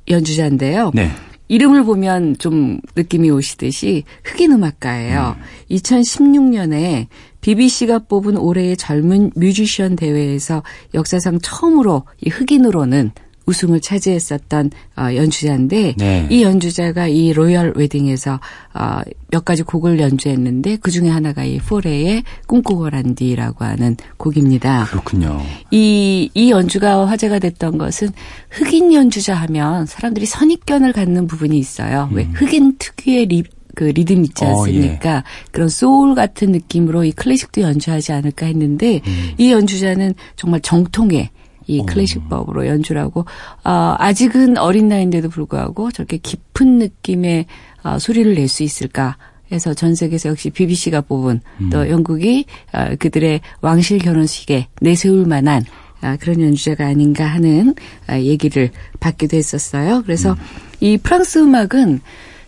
[0.09, 0.93] 연주자인데요.
[0.95, 1.11] 네.
[1.49, 5.37] 이름을 보면 좀 느낌이 오시듯이 흑인 음악가예요.
[5.39, 5.43] 음.
[5.71, 7.07] 2016년에
[7.41, 10.63] BBC가 뽑은 올해의 젊은 뮤지션 대회에서
[10.95, 13.11] 역사상 처음으로 이 흑인으로는
[13.47, 16.27] 우승을 차지했었던 어, 연주자인데 네.
[16.31, 18.41] 이 연주자가 이 로열 웨딩에서
[18.75, 19.01] 어,
[19.31, 24.87] 몇 가지 곡을 연주했는데 그 중에 하나가 이 포레의 꿈꾸고 란디라고 하는 곡입니다.
[24.91, 25.41] 그렇군요.
[25.71, 28.11] 이, 이 연주가 화제가 됐던 것은
[28.51, 32.09] 흑인 연주자 하면 사람들이 선입견을 갖는 부분이 있어요.
[32.13, 32.17] 음.
[32.17, 35.11] 왜 흑인 특유의 리, 그 리듬 있지 않습니까?
[35.11, 35.23] 어, 예.
[35.51, 39.33] 그런 소울 같은 느낌으로 이 클래식도 연주하지 않을까 했는데 음.
[39.39, 41.31] 이 연주자는 정말 정통의
[41.67, 41.87] 이 어.
[41.87, 43.25] 클래식법으로 연주를 하고
[43.65, 47.47] 어, 아직은 어린 나이인데도 불구하고 저렇게 깊은 느낌의
[47.85, 49.17] 어, 소리를 낼 수 있을까?
[49.51, 51.71] 해서 전 세계에서 역시 BBC가 뽑은 음.
[51.71, 55.65] 또 영국이 어, 그들의 왕실 결혼식에 내세울 만한
[56.01, 57.75] 아, 그런 연주자가 아닌가 하는
[58.07, 60.03] 아, 얘기를 받기도 했었어요.
[60.05, 60.37] 그래서 음.
[60.81, 62.01] 이 프랑스 음악은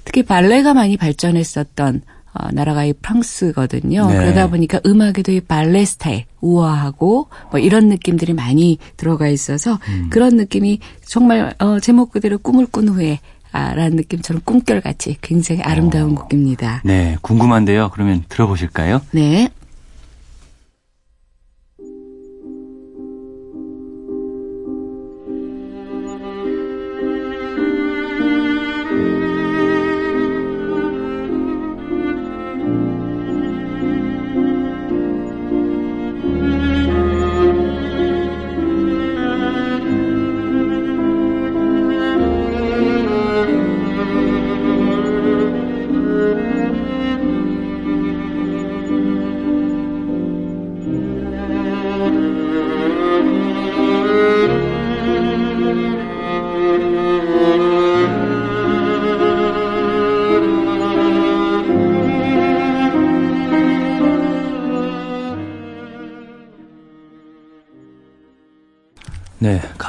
[0.04, 2.02] 특히 발레가 많이 발전했었던
[2.34, 4.08] 어, 나라가 이 프랑스거든요.
[4.08, 4.16] 네.
[4.16, 10.08] 그러다 보니까 음악에도 이 발레 스타일, 우아하고 뭐 이런 느낌들이 많이 들어가 있어서 음.
[10.10, 13.20] 그런 느낌이 정말 어, 제목 그대로 꿈을 꾼 후에
[13.52, 16.22] 아, 라는 느낌처럼 꿈결같이 굉장히 아름다운 어.
[16.22, 16.82] 곡입니다.
[16.84, 17.90] 네, 궁금한데요.
[17.92, 19.00] 그러면 들어보실까요?
[19.12, 19.48] 네.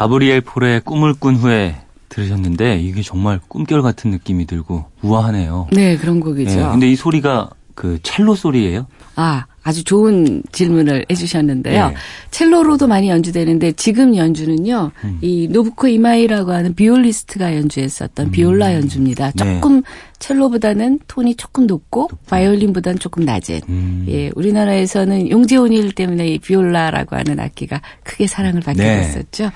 [0.05, 1.77] 가브리엘 폴의 꿈을 꾼 후에
[2.09, 5.67] 들으셨는데 이게 정말 꿈결 같은 느낌이 들고 우아하네요.
[5.71, 6.55] 네, 그런 곡이죠.
[6.55, 8.85] 네, 근데 이 소리가 그 첼로 소리예요?
[9.15, 11.89] 아, 아주 좋은 질문을 해주셨는데요.
[11.89, 11.95] 네.
[12.29, 15.17] 첼로로도 많이 연주되는데 지금 연주는요, 음.
[15.21, 18.31] 이 노부코 이마이라고 하는 비올리스트가 연주했었던 음.
[18.31, 19.31] 비올라 연주입니다.
[19.31, 19.55] 네.
[19.55, 19.87] 조금 네.
[20.19, 22.09] 첼로보다는 톤이 조금 높고.
[22.27, 23.61] 바이올린보다는 조금 낮은.
[23.67, 24.05] 음.
[24.07, 29.01] 예, 우리나라에서는 용재온일 때문에 이 비올라라고 하는 악기가 크게 사랑을 받게 네.
[29.01, 29.51] 됐었죠.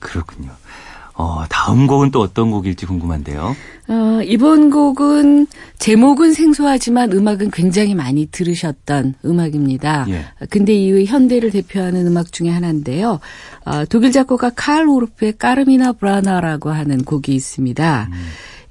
[0.00, 0.50] 그렇군요.
[1.18, 3.56] 어, 다음 곡은 또 어떤 곡일지 궁금한데요.
[3.88, 5.46] 어, 이번 곡은
[5.78, 10.06] 제목은 생소하지만 음악은 굉장히 많이 들으셨던 음악입니다.
[10.10, 10.24] 예.
[10.50, 13.20] 근데 이후 현대를 대표하는 음악 중에 하나인데요.
[13.64, 18.08] 어, 독일 작곡가 칼 오르프의 까르미나 브라나라고 하는 곡이 있습니다.
[18.10, 18.14] 음.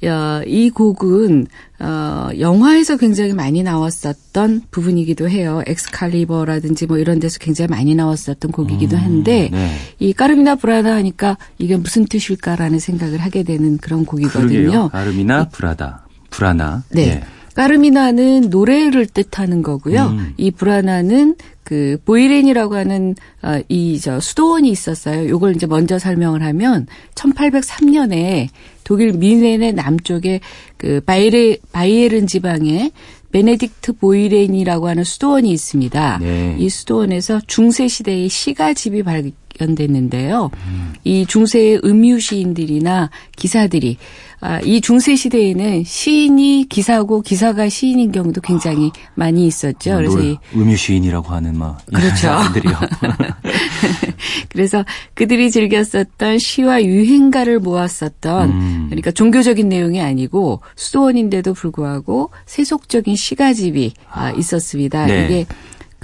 [0.08, 1.48] 어, 이 곡은
[1.80, 5.62] 어, 영화에서 굉장히 많이 나왔었던 부분이기도 해요.
[5.66, 9.76] 엑스칼리버라든지 뭐 이런 데서 굉장히 많이 나왔었던 곡이기도 음, 한데 음, 네.
[10.00, 14.48] 이 까르미나 브라다 하니까 이게 무슨 뜻일까라는 생각을 하게 되는 그런 곡이거든요.
[14.48, 14.90] 그러게요.
[14.90, 16.06] Carmina 브라다.
[16.30, 16.84] Burana.
[16.90, 17.06] 네.
[17.06, 17.24] 네.
[17.56, 20.08] Carmina는 노래를 뜻하는 거고요.
[20.08, 20.34] 음.
[20.38, 25.28] 이 Burana는 그 보이렌이라고 하는 어, 이저 수도원이 있었어요.
[25.28, 28.50] 요걸 이제 먼저 설명을 하면 1803년에
[28.84, 30.42] 독일 뮌헨의 남쪽에
[30.78, 32.92] 그 바이레 바이에른 지방에
[33.32, 36.20] 베네딕트 보이렌이라고 하는 수도원이 있습니다.
[36.22, 36.56] 네.
[36.60, 39.32] 이 수도원에서 중세 시대의 시가집이 발견
[39.76, 40.52] 됐는데요.
[40.68, 40.94] 음.
[41.04, 43.98] 이 중세의 음유 시인들이나 기사들이
[44.42, 49.94] 아, 이 중세 시대에는 시인이 기사고 기사가 시인인 경우도 굉장히 많이 있었죠.
[49.94, 52.30] 어, 그래서 이 음유 시인이라고 하는 막 그렇죠.
[52.44, 52.76] 분들이요.
[54.50, 58.86] 그래서 그들이 즐겼었던 시와 유행가를 모았었던 음.
[58.90, 64.32] 그러니까 종교적인 내용이 아니고 수도원인데도 불구하고 세속적인 시가집이 아.
[64.32, 65.06] 있었습니다.
[65.08, 65.26] 네.
[65.26, 65.46] 이게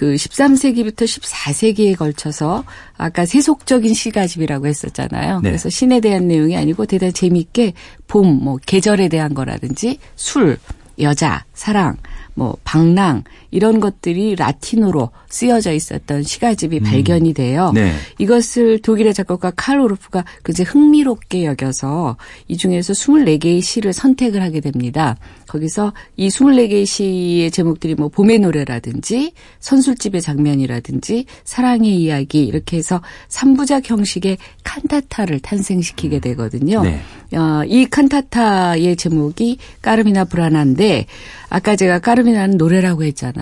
[0.01, 2.63] 그 13세기부터 14세기에 걸쳐서
[2.97, 5.41] 아까 세속적인 시가집이라고 했었잖아요.
[5.41, 5.49] 네.
[5.49, 7.73] 그래서 신에 대한 내용이 아니고 대단히 재미있게
[8.07, 10.57] 봄, 뭐 계절에 대한 거라든지 술,
[10.97, 11.97] 여자, 사랑,
[12.33, 16.83] 뭐 방랑 이런 것들이 라틴어로 쓰여져 있었던 시가집이 음.
[16.83, 17.71] 발견이 돼요.
[17.73, 17.93] 네.
[18.17, 25.17] 이것을 독일의 작곡가 칼 오르프가 굉장히 흥미롭게 여겨서 이 중에서 24개의 시를 선택을 하게 됩니다.
[25.47, 33.89] 거기서 이 24개의 시의 제목들이 뭐 봄의 노래라든지 선술집의 장면이라든지 사랑의 이야기 이렇게 해서 3부작
[33.89, 36.21] 형식의 칸타타를 탄생시키게 음.
[36.21, 36.83] 되거든요.
[36.83, 37.01] 네.
[37.33, 41.05] 어, 이 칸타타의 제목이 까르미나 브라나인데
[41.49, 43.40] 아까 제가 까르미나는 노래라고 했잖아요.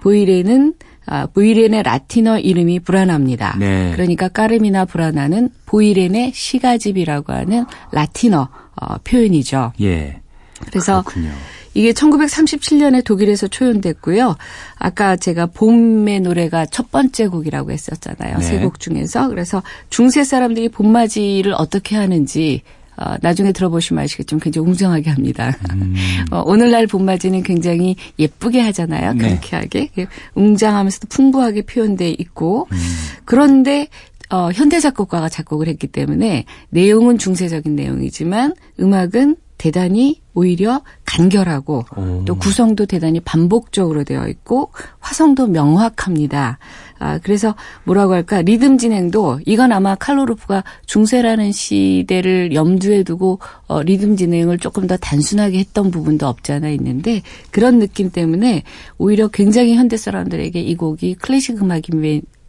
[0.00, 0.74] 보이레는
[1.08, 3.56] 아, 보이렌의 라틴어 이름이 브라나입니다.
[3.58, 3.92] 네.
[3.92, 9.72] 그러니까 까르미나 브라나는 보이렌의 시가집이라고 하는 라틴어 어, 표현이죠.
[9.80, 10.20] 예.
[10.68, 11.30] 그래서 그렇군요.
[11.74, 14.36] 이게 1937년에 독일에서 초연됐고요.
[14.78, 18.38] 아까 제가 봄의 노래가 첫 번째 곡이라고 했었잖아요.
[18.38, 18.42] 네.
[18.42, 19.28] 세곡 중에서.
[19.28, 22.62] 그래서 중세 사람들이 봄맞이를 어떻게 하는지
[22.96, 25.56] 어, 나중에 들어보시면 아시겠지만 굉장히 웅장하게 합니다.
[25.72, 25.94] 음.
[26.32, 29.12] 어, 오늘날 봄맞이는 굉장히 예쁘게 하잖아요.
[29.14, 29.28] 네.
[29.28, 29.90] 경쾌하게.
[30.34, 32.68] 웅장하면서도 풍부하게 표현돼 있고.
[32.72, 32.78] 음.
[33.24, 33.88] 그런데
[34.28, 42.24] 어, 현대 작곡가가 작곡을 했기 때문에 내용은 중세적인 내용이지만 음악은 대단히 오히려 간결하고 오.
[42.26, 46.58] 또 구성도 대단히 반복적으로 되어 있고 화성도 명확합니다.
[46.98, 47.54] 아, 그래서
[47.84, 48.42] 뭐라고 할까?
[48.42, 55.58] 리듬 진행도 이건 아마 칼로르프가 중세라는 시대를 염두에 두고 어, 리듬 진행을 조금 더 단순하게
[55.58, 58.62] 했던 부분도 없지 않아 있는데 그런 느낌 때문에
[58.98, 62.00] 오히려 굉장히 현대 사람들에게 이 곡이 클래식 음악인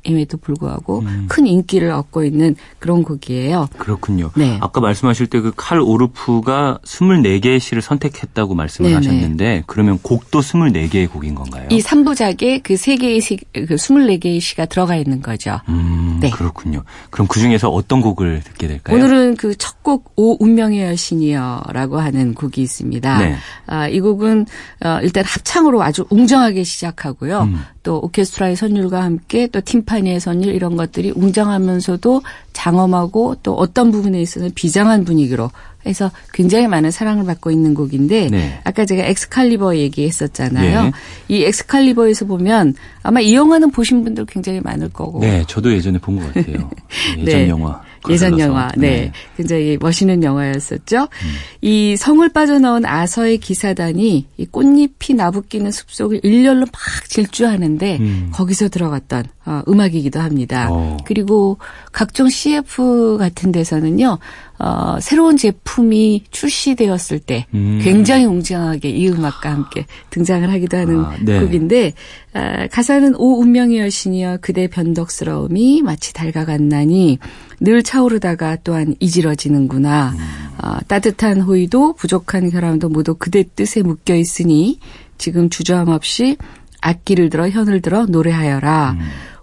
[0.08, 1.26] 임에도 불구하고 음.
[1.28, 3.68] 큰 인기를 얻고 있는 그런 곡이에요.
[3.78, 4.32] 그렇군요.
[4.36, 4.58] 네.
[4.62, 8.96] 아까 말씀하실 때 그 칼 오르프가 24개의 시를 선택했다고 말씀을 네네.
[8.96, 11.68] 하셨는데 그러면 곡도 24개의 곡인 건가요?
[11.72, 15.60] 이 3부작에 그 3개의 시, 그 24개의 시가 들어가 있는 거죠.
[15.70, 16.30] 음, 네.
[16.30, 16.84] 그렇군요.
[17.10, 18.96] 그럼 그 중에서 어떤 곡을 듣게 될까요?
[18.96, 23.20] 오늘은 그 첫 곡 오 운명의 여신이여라고 하는 곡이 있습니다.
[23.20, 23.36] 네.
[23.68, 24.46] 아, 이 곡은
[24.84, 27.42] 어, 일단 합창으로 아주 웅장하게 시작하고요.
[27.44, 27.62] 음.
[27.84, 32.22] 또 오케스트라의 선율과 함께 또 팀파 니의 선율 이런 것들이 웅장하면서도
[32.54, 35.50] 장엄하고 또 어떤 부분에 있어서는 비장한 분위기로
[35.86, 38.60] 해서 굉장히 많은 사랑을 받고 있는 곡인데 네.
[38.66, 40.84] 아까 제가 엑스칼리버 얘기했었잖아요.
[40.84, 40.92] 네.
[41.30, 45.20] 이 엑스칼리버에서 보면 아마 이 영화는 보신 분들 굉장히 많을 거고.
[45.20, 46.70] 네, 저도 예전에 본 것 같아요.
[47.16, 47.50] 네, 예전 네.
[47.50, 47.82] 영화.
[48.10, 48.70] 예전 영화.
[48.78, 48.88] 네.
[48.88, 49.12] 네.
[49.38, 51.02] 굉장히 멋있는 영화였었죠.
[51.02, 51.34] 음.
[51.62, 56.72] 이 성을 빠져나온 아서의 기사단이 이 꽃잎이 나부끼는 숲속을 일렬로 막
[57.10, 58.30] 질주하는데 음.
[58.34, 60.68] 거기서 들어갔던 어, 음악이기도 합니다.
[60.70, 60.98] 어.
[61.06, 61.58] 그리고
[61.94, 64.20] 각종 CF 같은 데서는요.
[64.60, 67.80] 어, 새로운 제품이 출시되었을 때 음.
[67.82, 71.40] 굉장히 웅장하게 이 음악과 함께 등장을 하기도 하는 아, 네.
[71.40, 71.94] 곡인데
[72.34, 77.20] 아, 가사는 오 운명의 여신이여 그대 변덕스러움이 마치 달과 같나니
[77.60, 80.14] 늘 차오르다가 또한 이지러지는구나.
[80.16, 80.48] 음.
[80.64, 84.80] 어, 따뜻한 호의도 부족한 결함도 모두 그대 뜻에 묶여 있으니
[85.18, 86.38] 지금 주저함 없이
[86.82, 88.92] 악기를 들어 현을 들어 노래하여라.
[89.00, 89.00] 음.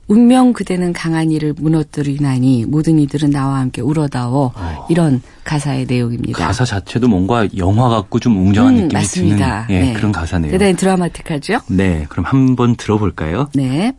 [0.07, 4.87] 운명 그대는 강한 이를 무너뜨리나니 모든 이들은 나와 함께 울어다오 어.
[4.91, 6.47] 이런 가사의 내용입니다.
[6.47, 9.67] 가사 자체도 뭔가 영화 같고 좀 웅장한 음, 느낌이 맞습니다.
[9.67, 9.93] 드는 예, 네.
[9.95, 10.51] 그런 가사네요.
[10.53, 11.61] 대단히 드라마틱하죠?
[11.69, 13.49] 네, 그럼 한번 들어볼까요?
[13.55, 13.95] 네.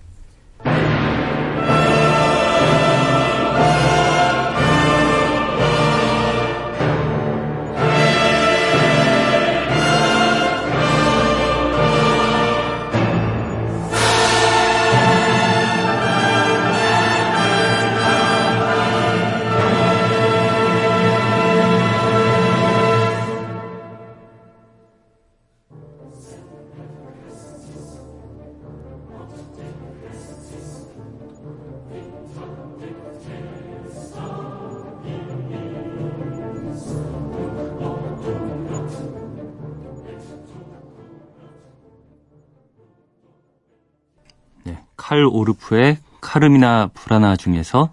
[45.15, 47.91] 칼 오르프의 카르미나 브라나 중에서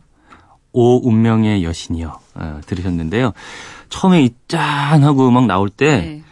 [0.73, 3.33] 오 운명의 여신이요 어, 들으셨는데요.
[3.91, 6.23] 처음에 이 짠 하고 음악 나올 때 네.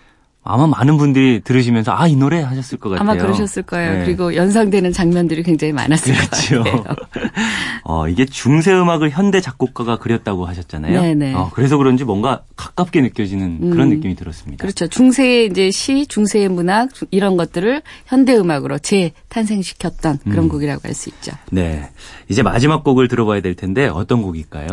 [0.53, 3.09] 아마 많은 분들이 들으시면서 아 이 노래 하셨을 것 같아요.
[3.09, 3.99] 아마 그러셨을 거예요.
[3.99, 4.05] 네.
[4.05, 6.63] 그리고 연상되는 장면들이 굉장히 많았을 그렇죠.
[6.63, 6.97] 것 같아요.
[7.85, 11.01] 어, 이게 중세 음악을 현대 작곡가가 그렸다고 하셨잖아요.
[11.01, 11.35] 네네.
[11.35, 13.97] 어, 그래서 그런지 뭔가 가깝게 느껴지는 그런 음.
[13.97, 14.63] 느낌이 들었습니다.
[14.63, 14.89] 그렇죠.
[14.89, 20.49] 중세의 이제 시, 중세의 문학 이런 것들을 현대 음악으로 재탄생시켰던 그런 음.
[20.49, 21.33] 곡이라고 할 수 있죠.
[21.53, 21.89] 네.
[22.29, 24.67] 이제 마지막 곡을 들어봐야 될 텐데 어떤 곡일까요?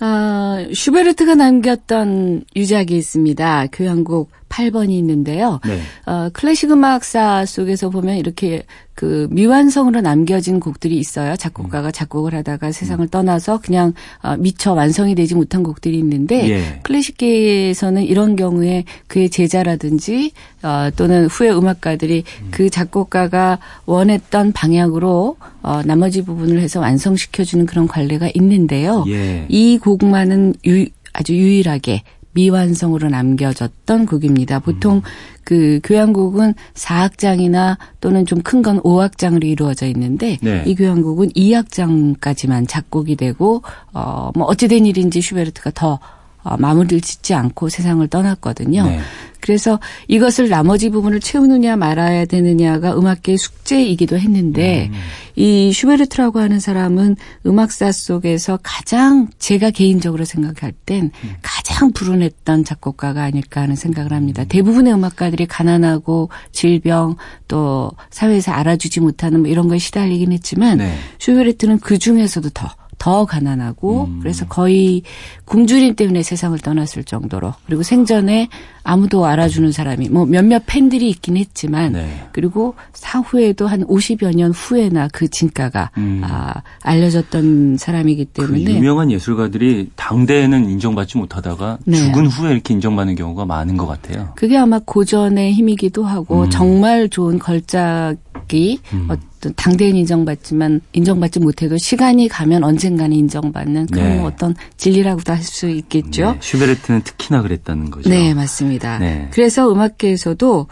[0.00, 3.68] 어, 슈베르트가 남겼던 유작이 있습니다.
[3.72, 5.60] 교향곡 8번이 있는데요.
[5.64, 5.80] 네.
[6.06, 8.64] 어, 클래식 음악사 속에서 보면 이렇게
[8.94, 11.34] 그 미완성으로 남겨진 곡들이 있어요.
[11.34, 11.92] 작곡가가 음.
[11.92, 16.80] 작곡을 하다가 세상을 떠나서 그냥 어, 미처 완성이 되지 못한 곡들이 있는데 예.
[16.84, 20.30] 클래식계에서는 이런 경우에 그의 제자라든지
[20.62, 22.48] 어, 또는 후에 음악가들이 음.
[22.52, 29.04] 그 작곡가가 원했던 방향으로 어, 나머지 부분을 해서 완성시켜주는 그런 관례가 있는데요.
[29.08, 29.46] 예.
[29.48, 32.02] 이 곡만은 유, 아주 유일하게
[32.34, 34.58] 미완성으로 남겨졌던 곡입니다.
[34.58, 35.02] 보통 음.
[35.44, 40.62] 그 교향곡은 4악장이나 또는 좀 큰 건 5악장으로 이루어져 있는데 네.
[40.66, 45.98] 이 교향곡은 2악장까지만 작곡이 되고 어뭐 어찌 된 일인지 슈베르트가 더
[46.44, 48.84] 어, 마무리를 짓지 않고 세상을 떠났거든요.
[48.84, 49.00] 네.
[49.40, 49.78] 그래서
[50.08, 54.98] 이것을 나머지 부분을 채우느냐 말아야 되느냐가 음악계의 숙제이기도 했는데 음.
[55.36, 61.34] 이 슈베르트라고 하는 사람은 음악사 속에서 가장 제가 개인적으로 생각할 땐 음.
[61.42, 64.44] 가장 불운했던 작곡가가 아닐까 하는 생각을 합니다.
[64.44, 64.48] 음.
[64.48, 70.94] 대부분의 음악가들이 가난하고 질병 또 사회에서 알아주지 못하는 뭐 이런 거에 시달리긴 했지만 네.
[71.18, 72.70] 슈베르트는 그 중에서도 더
[73.04, 74.20] 더 가난하고 음.
[74.20, 75.02] 그래서 거의
[75.44, 78.48] 굶주림 때문에 세상을 떠났을 정도로 그리고 생전에
[78.84, 82.28] 아무도 알아주는 사람이 뭐 몇몇 팬들이 있긴 했지만 네.
[82.32, 86.20] 그리고 사후에도 한 50여 년 후에나 그 진가가 음.
[86.24, 91.96] 아, 알려졌던 사람이기 그 때문에 그 유명한 예술가들이 당대에는 인정받지 못하다가 네.
[91.96, 94.32] 죽은 후에 이렇게 인정받는 경우가 많은 것 같아요.
[94.36, 96.50] 그게 아마 고전의 힘이기도 하고 음.
[96.50, 99.08] 정말 좋은 걸작이 음.
[99.08, 104.22] 어떤 당대엔 인정받지만 인정받지 못해도 시간이 가면 언젠가는 인정받는 그런 네.
[104.22, 106.32] 어떤 진리라고도 할 수 있겠죠.
[106.32, 106.38] 네.
[106.40, 108.08] 슈베르트는 특히나 그랬다는 거죠.
[108.08, 108.73] 네, 맞습니다.
[108.98, 109.28] 네.
[109.32, 110.66] 그래서 음악계에서도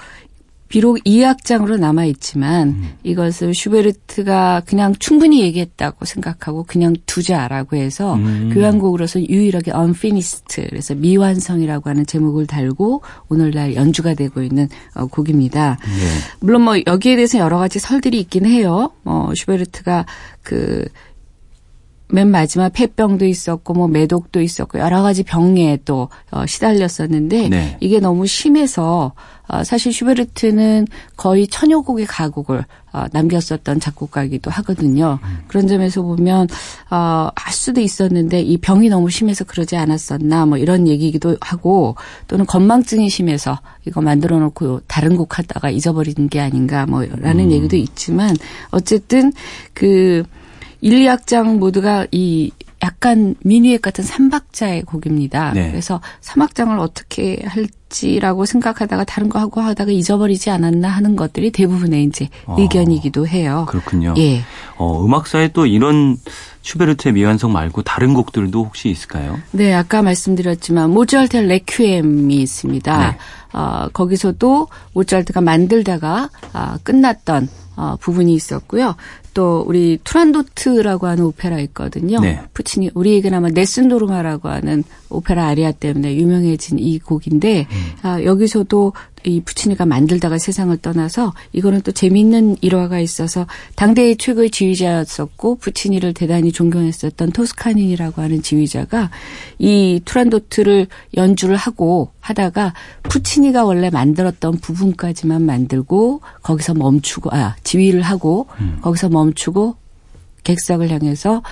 [0.73, 2.91] 비록 2악장으로 남아 있지만 음.
[3.03, 8.51] 이것을 슈베르트가 그냥 충분히 얘기했다고 생각하고 그냥 두자라고 해서 음.
[8.55, 15.77] 교향곡으로서 유일하게 unfinished 그래서 미완성이라고 하는 제목을 달고 오늘날 연주가 되고 있는 어, 곡입니다.
[15.79, 16.37] 네.
[16.41, 18.93] 물론 뭐 여기에 대해서 여러 가지 설들이 있긴 해요.
[19.03, 20.07] 뭐 슈베르트가
[20.43, 20.87] 그
[22.09, 27.77] 맨 마지막 폐병도 있었고 뭐 매독도 있었고 여러 가지 병에 또 어, 시달렸었는데 네.
[27.81, 29.13] 이게 너무 심해서
[29.49, 30.87] 어, 사실 슈베르트는
[31.17, 35.19] 거의 천여 곡의 가곡을 어, 남겼었던 작곡가이기도 하거든요.
[35.23, 35.39] 음.
[35.49, 36.49] 그런 점에서 보면
[36.91, 41.97] 어, 할 수도 있었는데 이 병이 너무 심해서 그러지 않았었나 뭐 이런 얘기기도 하고
[42.29, 47.53] 또는 건망증이 심해서 이거 만들어 놓고 다른 곡 하다가 잊어버리는 게 아닌가 뭐라는 음.
[47.53, 48.37] 얘기도 있지만
[48.71, 49.33] 어쨌든
[49.73, 50.25] 그
[50.83, 52.51] 1, 2악장 모두가 이
[52.83, 55.53] 약간 미니액 같은 삼박자의 곡입니다.
[55.53, 55.71] 네.
[55.71, 62.29] 그래서 삼악장을 어떻게 할지라고 생각하다가 다른 거 하고 하다가 잊어버리지 않았나 하는 것들이 대부분의 이제
[62.47, 63.67] 어, 의견이기도 해요.
[63.69, 64.15] 그렇군요.
[64.19, 64.43] 예.
[64.77, 66.17] 어, 음악사에 또 이런
[66.63, 69.39] 슈베르트의 미완성 말고 다른 곡들도 혹시 있을까요?
[69.53, 73.11] 네, 아까 말씀드렸지만 모차르트 레퀴엠이 있습니다.
[73.11, 73.19] 네.
[73.53, 78.97] 어, 거기서도 모차르트가 만들다가 어, 끝났던 어, 부분이 있었고요.
[79.35, 82.21] 또 우리 투란도트라고 하는 오페라 있거든요.
[82.21, 82.41] 네.
[82.55, 87.93] 푸치니 우리에게는 아마 Nessun dorma라고 하는 오페라 아리아 때문에 유명해진 이 곡인데 음.
[88.03, 88.93] 아, 여기서도
[89.25, 96.51] 이 푸치니가 만들다가 세상을 떠나서 이거는 또 재미있는 일화가 있어서 당대의 최고의 지휘자였었고 푸치니를 대단히
[96.51, 99.11] 존경했었던 토스카니니라고 하는 지휘자가
[99.59, 108.47] 이 투란도트를 연주를 하고 하다가 푸치니가 원래 만들었던 부분까지만 만들고 거기서 멈추고 아 지휘를 하고
[108.61, 108.79] 음.
[108.81, 109.77] 거기서 멈 추고
[110.45, 111.43] 객석을 향해서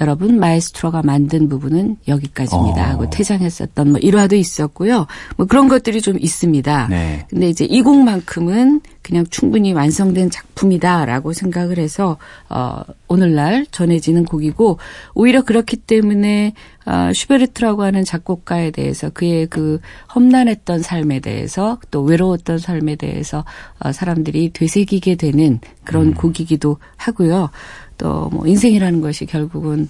[0.00, 2.84] 여러분 마에스트로가 만든 부분은 여기까지입니다 어.
[2.84, 5.06] 하고 퇴장했었던 뭐 일화도 있었고요.
[5.36, 6.88] 뭐 그런 것들이 좀 있습니다.
[6.88, 7.26] 네.
[7.30, 12.16] 근데 이제 이 곡만큼은 그냥 충분히 완성된 작품이다라고 생각을 해서
[12.48, 14.78] 어 오늘날 전해지는 곡이고
[15.14, 16.54] 오히려 그렇기 때문에
[16.86, 19.80] 어 슈베르트라고 하는 작곡가에 대해서 그의 그
[20.14, 23.44] 험난했던 삶에 대해서 또 외로웠던 삶에 대해서
[23.78, 26.14] 어 사람들이 되새기게 되는 그런 음.
[26.14, 27.50] 곡이기도 하고요.
[27.98, 29.88] 또 뭐 인생이라는 것이 결국은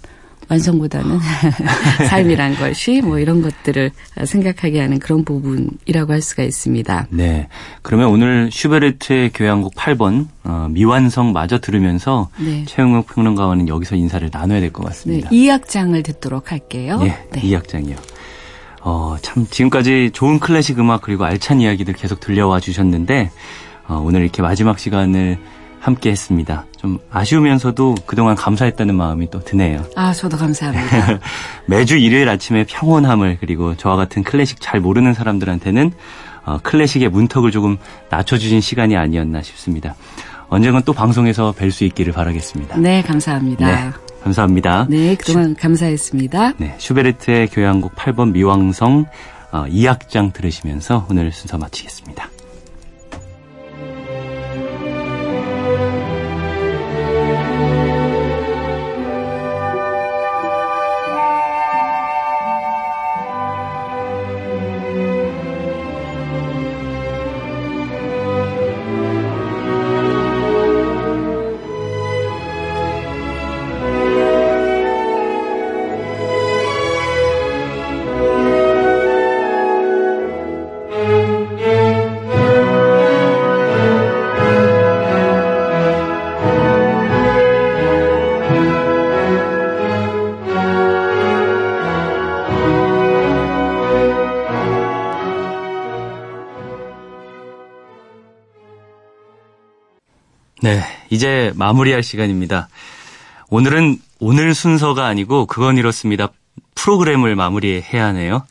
[0.49, 1.19] 완성보다는
[2.09, 3.91] 삶이란 것이 뭐 이런 것들을
[4.27, 7.07] 생각하게 하는 그런 부분이라고 할 수가 있습니다.
[7.11, 7.49] 네.
[7.83, 12.65] 그러면 오늘 슈베르트의 교향곡 8번 어, 미완성 마저 들으면서 네.
[12.67, 15.31] 최영욱 평론가와는 여기서 인사를 나눠야 될 것 같습니다.
[15.31, 15.37] 네.
[15.37, 17.01] 2악장을 듣도록 할게요.
[17.05, 17.41] 예, 네.
[17.41, 17.97] 2악장이요.
[18.83, 23.31] 어, 참 지금까지 좋은 클래식 음악 그리고 알찬 이야기들 계속 들려와 주셨는데
[23.89, 25.39] 어, 오늘 이렇게 마지막 시간을
[25.85, 26.65] 함께 했습니다.
[26.79, 29.85] 좀 아쉬우면서도 그동안 감사했다는 마음이 또 드네요.
[29.97, 31.21] 아, 저도 감사합니다.
[31.69, 35.93] 매주 일요일 아침에 평온함을 그리고 저와 같은 클래식 잘 모르는 사람들한테는
[36.47, 37.77] 어, 클래식의 문턱을 조금
[38.09, 39.95] 낮춰주신 시간이 아니었나 싶습니다.
[40.49, 42.79] 언젠간 또 방송에서 뵐 수 있기를 바라겠습니다.
[42.79, 43.67] 네, 감사합니다.
[43.67, 43.91] 네,
[44.23, 44.87] 감사합니다.
[44.89, 46.53] 네, 그동안 슈, 감사했습니다.
[46.57, 49.05] 네, 슈베르트의 교향곡 8번 미왕성
[49.53, 52.31] 어, 2악장 들으시면서 오늘 순서 마치겠습니다.
[100.65, 102.69] 네, 이제 마무리할 시간입니다.
[103.51, 106.31] 오늘은 오늘 순서가 아니고 그건 이렇습니다.
[106.75, 108.47] 프로그램을 마무리해야 하네요.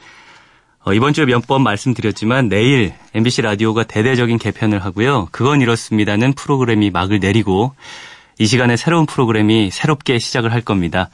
[0.86, 5.30] 어, 이번 주에 몇 번 말씀드렸지만 내일 MBC 라디오가 대대적인 개편을 하고요.
[5.32, 7.74] 그건 이렇습니다는 프로그램이 막을 내리고
[8.38, 11.10] 이 시간에 새로운 프로그램이 새롭게 시작을 할 겁니다.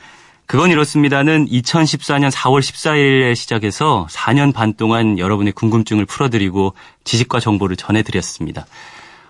[0.47, 6.74] 그건 이렇습니다는 2014년 4월 14일에 시작해서 4년 반 동안 여러분의 궁금증을 풀어드리고
[7.06, 8.66] 지식과 정보를 전해드렸습니다.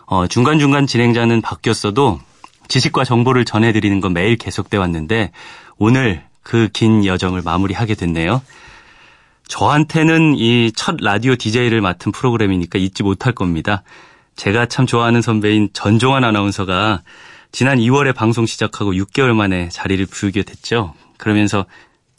[0.10, 2.20] 어, 중간중간 진행자는 바뀌었어도
[2.68, 5.32] 지식과 정보를 전해드리는 건 매일 계속돼 왔는데
[5.78, 8.42] 오늘 그 긴 여정을 마무리하게 됐네요.
[9.48, 13.84] 저한테는 이 첫 라디오 DJ를 맡은 프로그램이니까 잊지 못할 겁니다.
[14.36, 17.02] 제가 참 좋아하는 선배인 전종환 아나운서가
[17.52, 20.94] 지난 2월에 방송 시작하고 6개월 만에 자리를 비우게 됐죠.
[21.18, 21.66] 그러면서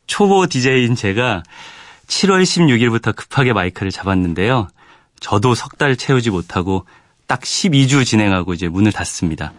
[0.06, 1.42] 초보 DJ인 제가
[2.06, 4.68] 7월 16일부터 급하게 마이크를 잡았는데요.
[5.20, 6.84] 저도 석 달 채우지 못하고
[7.30, 9.52] 딱 12주 진행하고 이제 문을 닫습니다.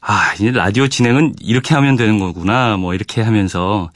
[0.00, 2.76] 아, 이제 라디오 진행은 이렇게 하면 되는 거구나.
[2.76, 3.90] 뭐 이렇게 하면서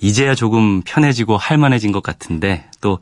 [0.00, 2.98] 이제야 조금 편해지고 할만해진 것 같은데 또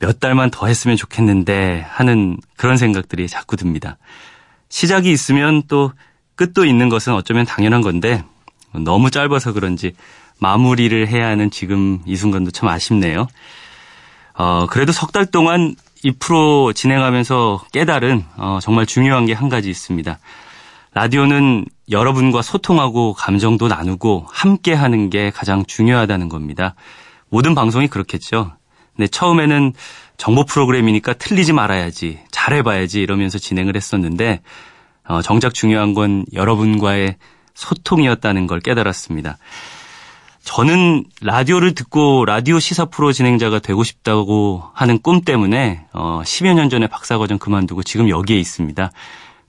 [0.00, 3.98] 몇 달만 더 했으면 좋겠는데 하는 그런 생각들이 자꾸 듭니다.
[4.68, 5.92] 시작이 있으면 또
[6.36, 8.22] 끝도 있는 것은 어쩌면 당연한 건데
[8.72, 9.94] 너무 짧아서 그런지
[10.38, 13.26] 마무리를 해야 하는 지금 이 순간도 참 아쉽네요.
[14.34, 15.74] 어, 그래도 석 달 동안
[16.04, 20.18] 이 프로 진행하면서 깨달은 어, 정말 중요한 게 한 가지 있습니다.
[20.94, 26.74] 라디오는 여러분과 소통하고 감정도 나누고 함께 하는 게 가장 중요하다는 겁니다.
[27.28, 28.52] 모든 방송이 그렇겠죠.
[28.96, 29.72] 근데 처음에는
[30.16, 34.40] 정보 프로그램이니까 틀리지 말아야지, 잘해봐야지 이러면서 진행을 했었는데
[35.04, 37.16] 어, 정작 중요한 건 여러분과의
[37.54, 39.38] 소통이었다는 걸 깨달았습니다.
[40.48, 46.70] 저는 라디오를 듣고 라디오 시사 프로 진행자가 되고 싶다고 하는 꿈 때문에 어 10여 년
[46.70, 48.90] 전에 박사과정 그만두고 지금 여기에 있습니다.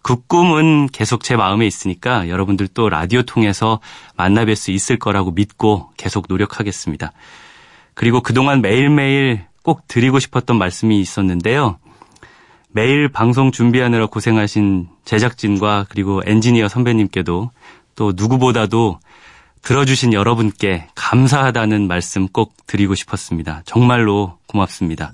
[0.02, 3.80] 그 꿈은 계속 제 마음에 있으니까 여러분들 또 라디오 통해서
[4.18, 7.14] 만나뵐 수 있을 거라고 믿고 계속 노력하겠습니다.
[7.94, 11.78] 그리고 그동안 매일매일 꼭 드리고 싶었던 말씀이 있었는데요.
[12.72, 17.52] 매일 방송 준비하느라 고생하신 제작진과 그리고 엔지니어 선배님께도
[17.96, 19.00] 또 누구보다도
[19.62, 23.62] 들어주신 여러분께 감사하다는 말씀 꼭 드리고 싶었습니다.
[23.66, 25.14] 정말로 고맙습니다.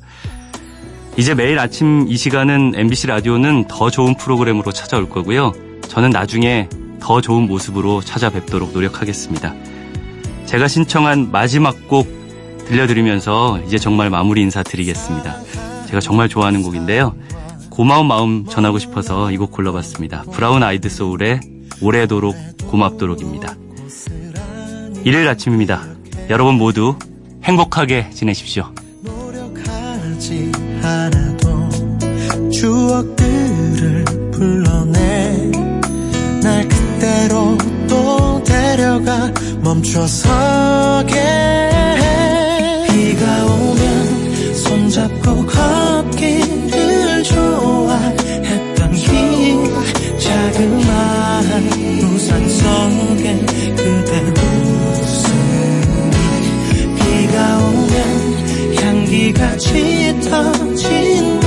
[1.17, 5.53] 이제 매일 아침 이 시간은 MBC 라디오는 더 좋은 프로그램으로 찾아올 거고요.
[5.87, 6.67] 저는 나중에
[6.99, 9.53] 더 좋은 모습으로 찾아뵙도록 노력하겠습니다.
[10.45, 12.07] 제가 신청한 마지막 곡
[12.67, 15.35] 들려드리면서 이제 정말 마무리 인사 드리겠습니다.
[15.87, 17.15] 제가 정말 좋아하는 곡인데요.
[17.69, 20.23] 고마운 마음 전하고 싶어서 이 곡 골라봤습니다.
[20.31, 21.39] 브라운 아이드 소울의
[21.81, 22.35] 오래도록
[22.67, 23.64] 고맙도록입니다.
[25.05, 25.83] 일요일 아침입니다.
[26.31, 26.97] 여러분 모두
[27.43, 28.73] 행복하게 지내십시오.
[32.51, 35.51] 추억들을 불러내
[36.41, 37.55] 날 그대로
[37.87, 39.31] 또 데려가
[39.61, 41.13] 멈춰서게
[42.89, 51.63] 비가 오면 손잡고 걷기를 좋아했던 길 자그마한
[52.01, 53.45] 우산 속에
[53.75, 54.34] 그대
[59.05, 61.44] 공기가 짙어진다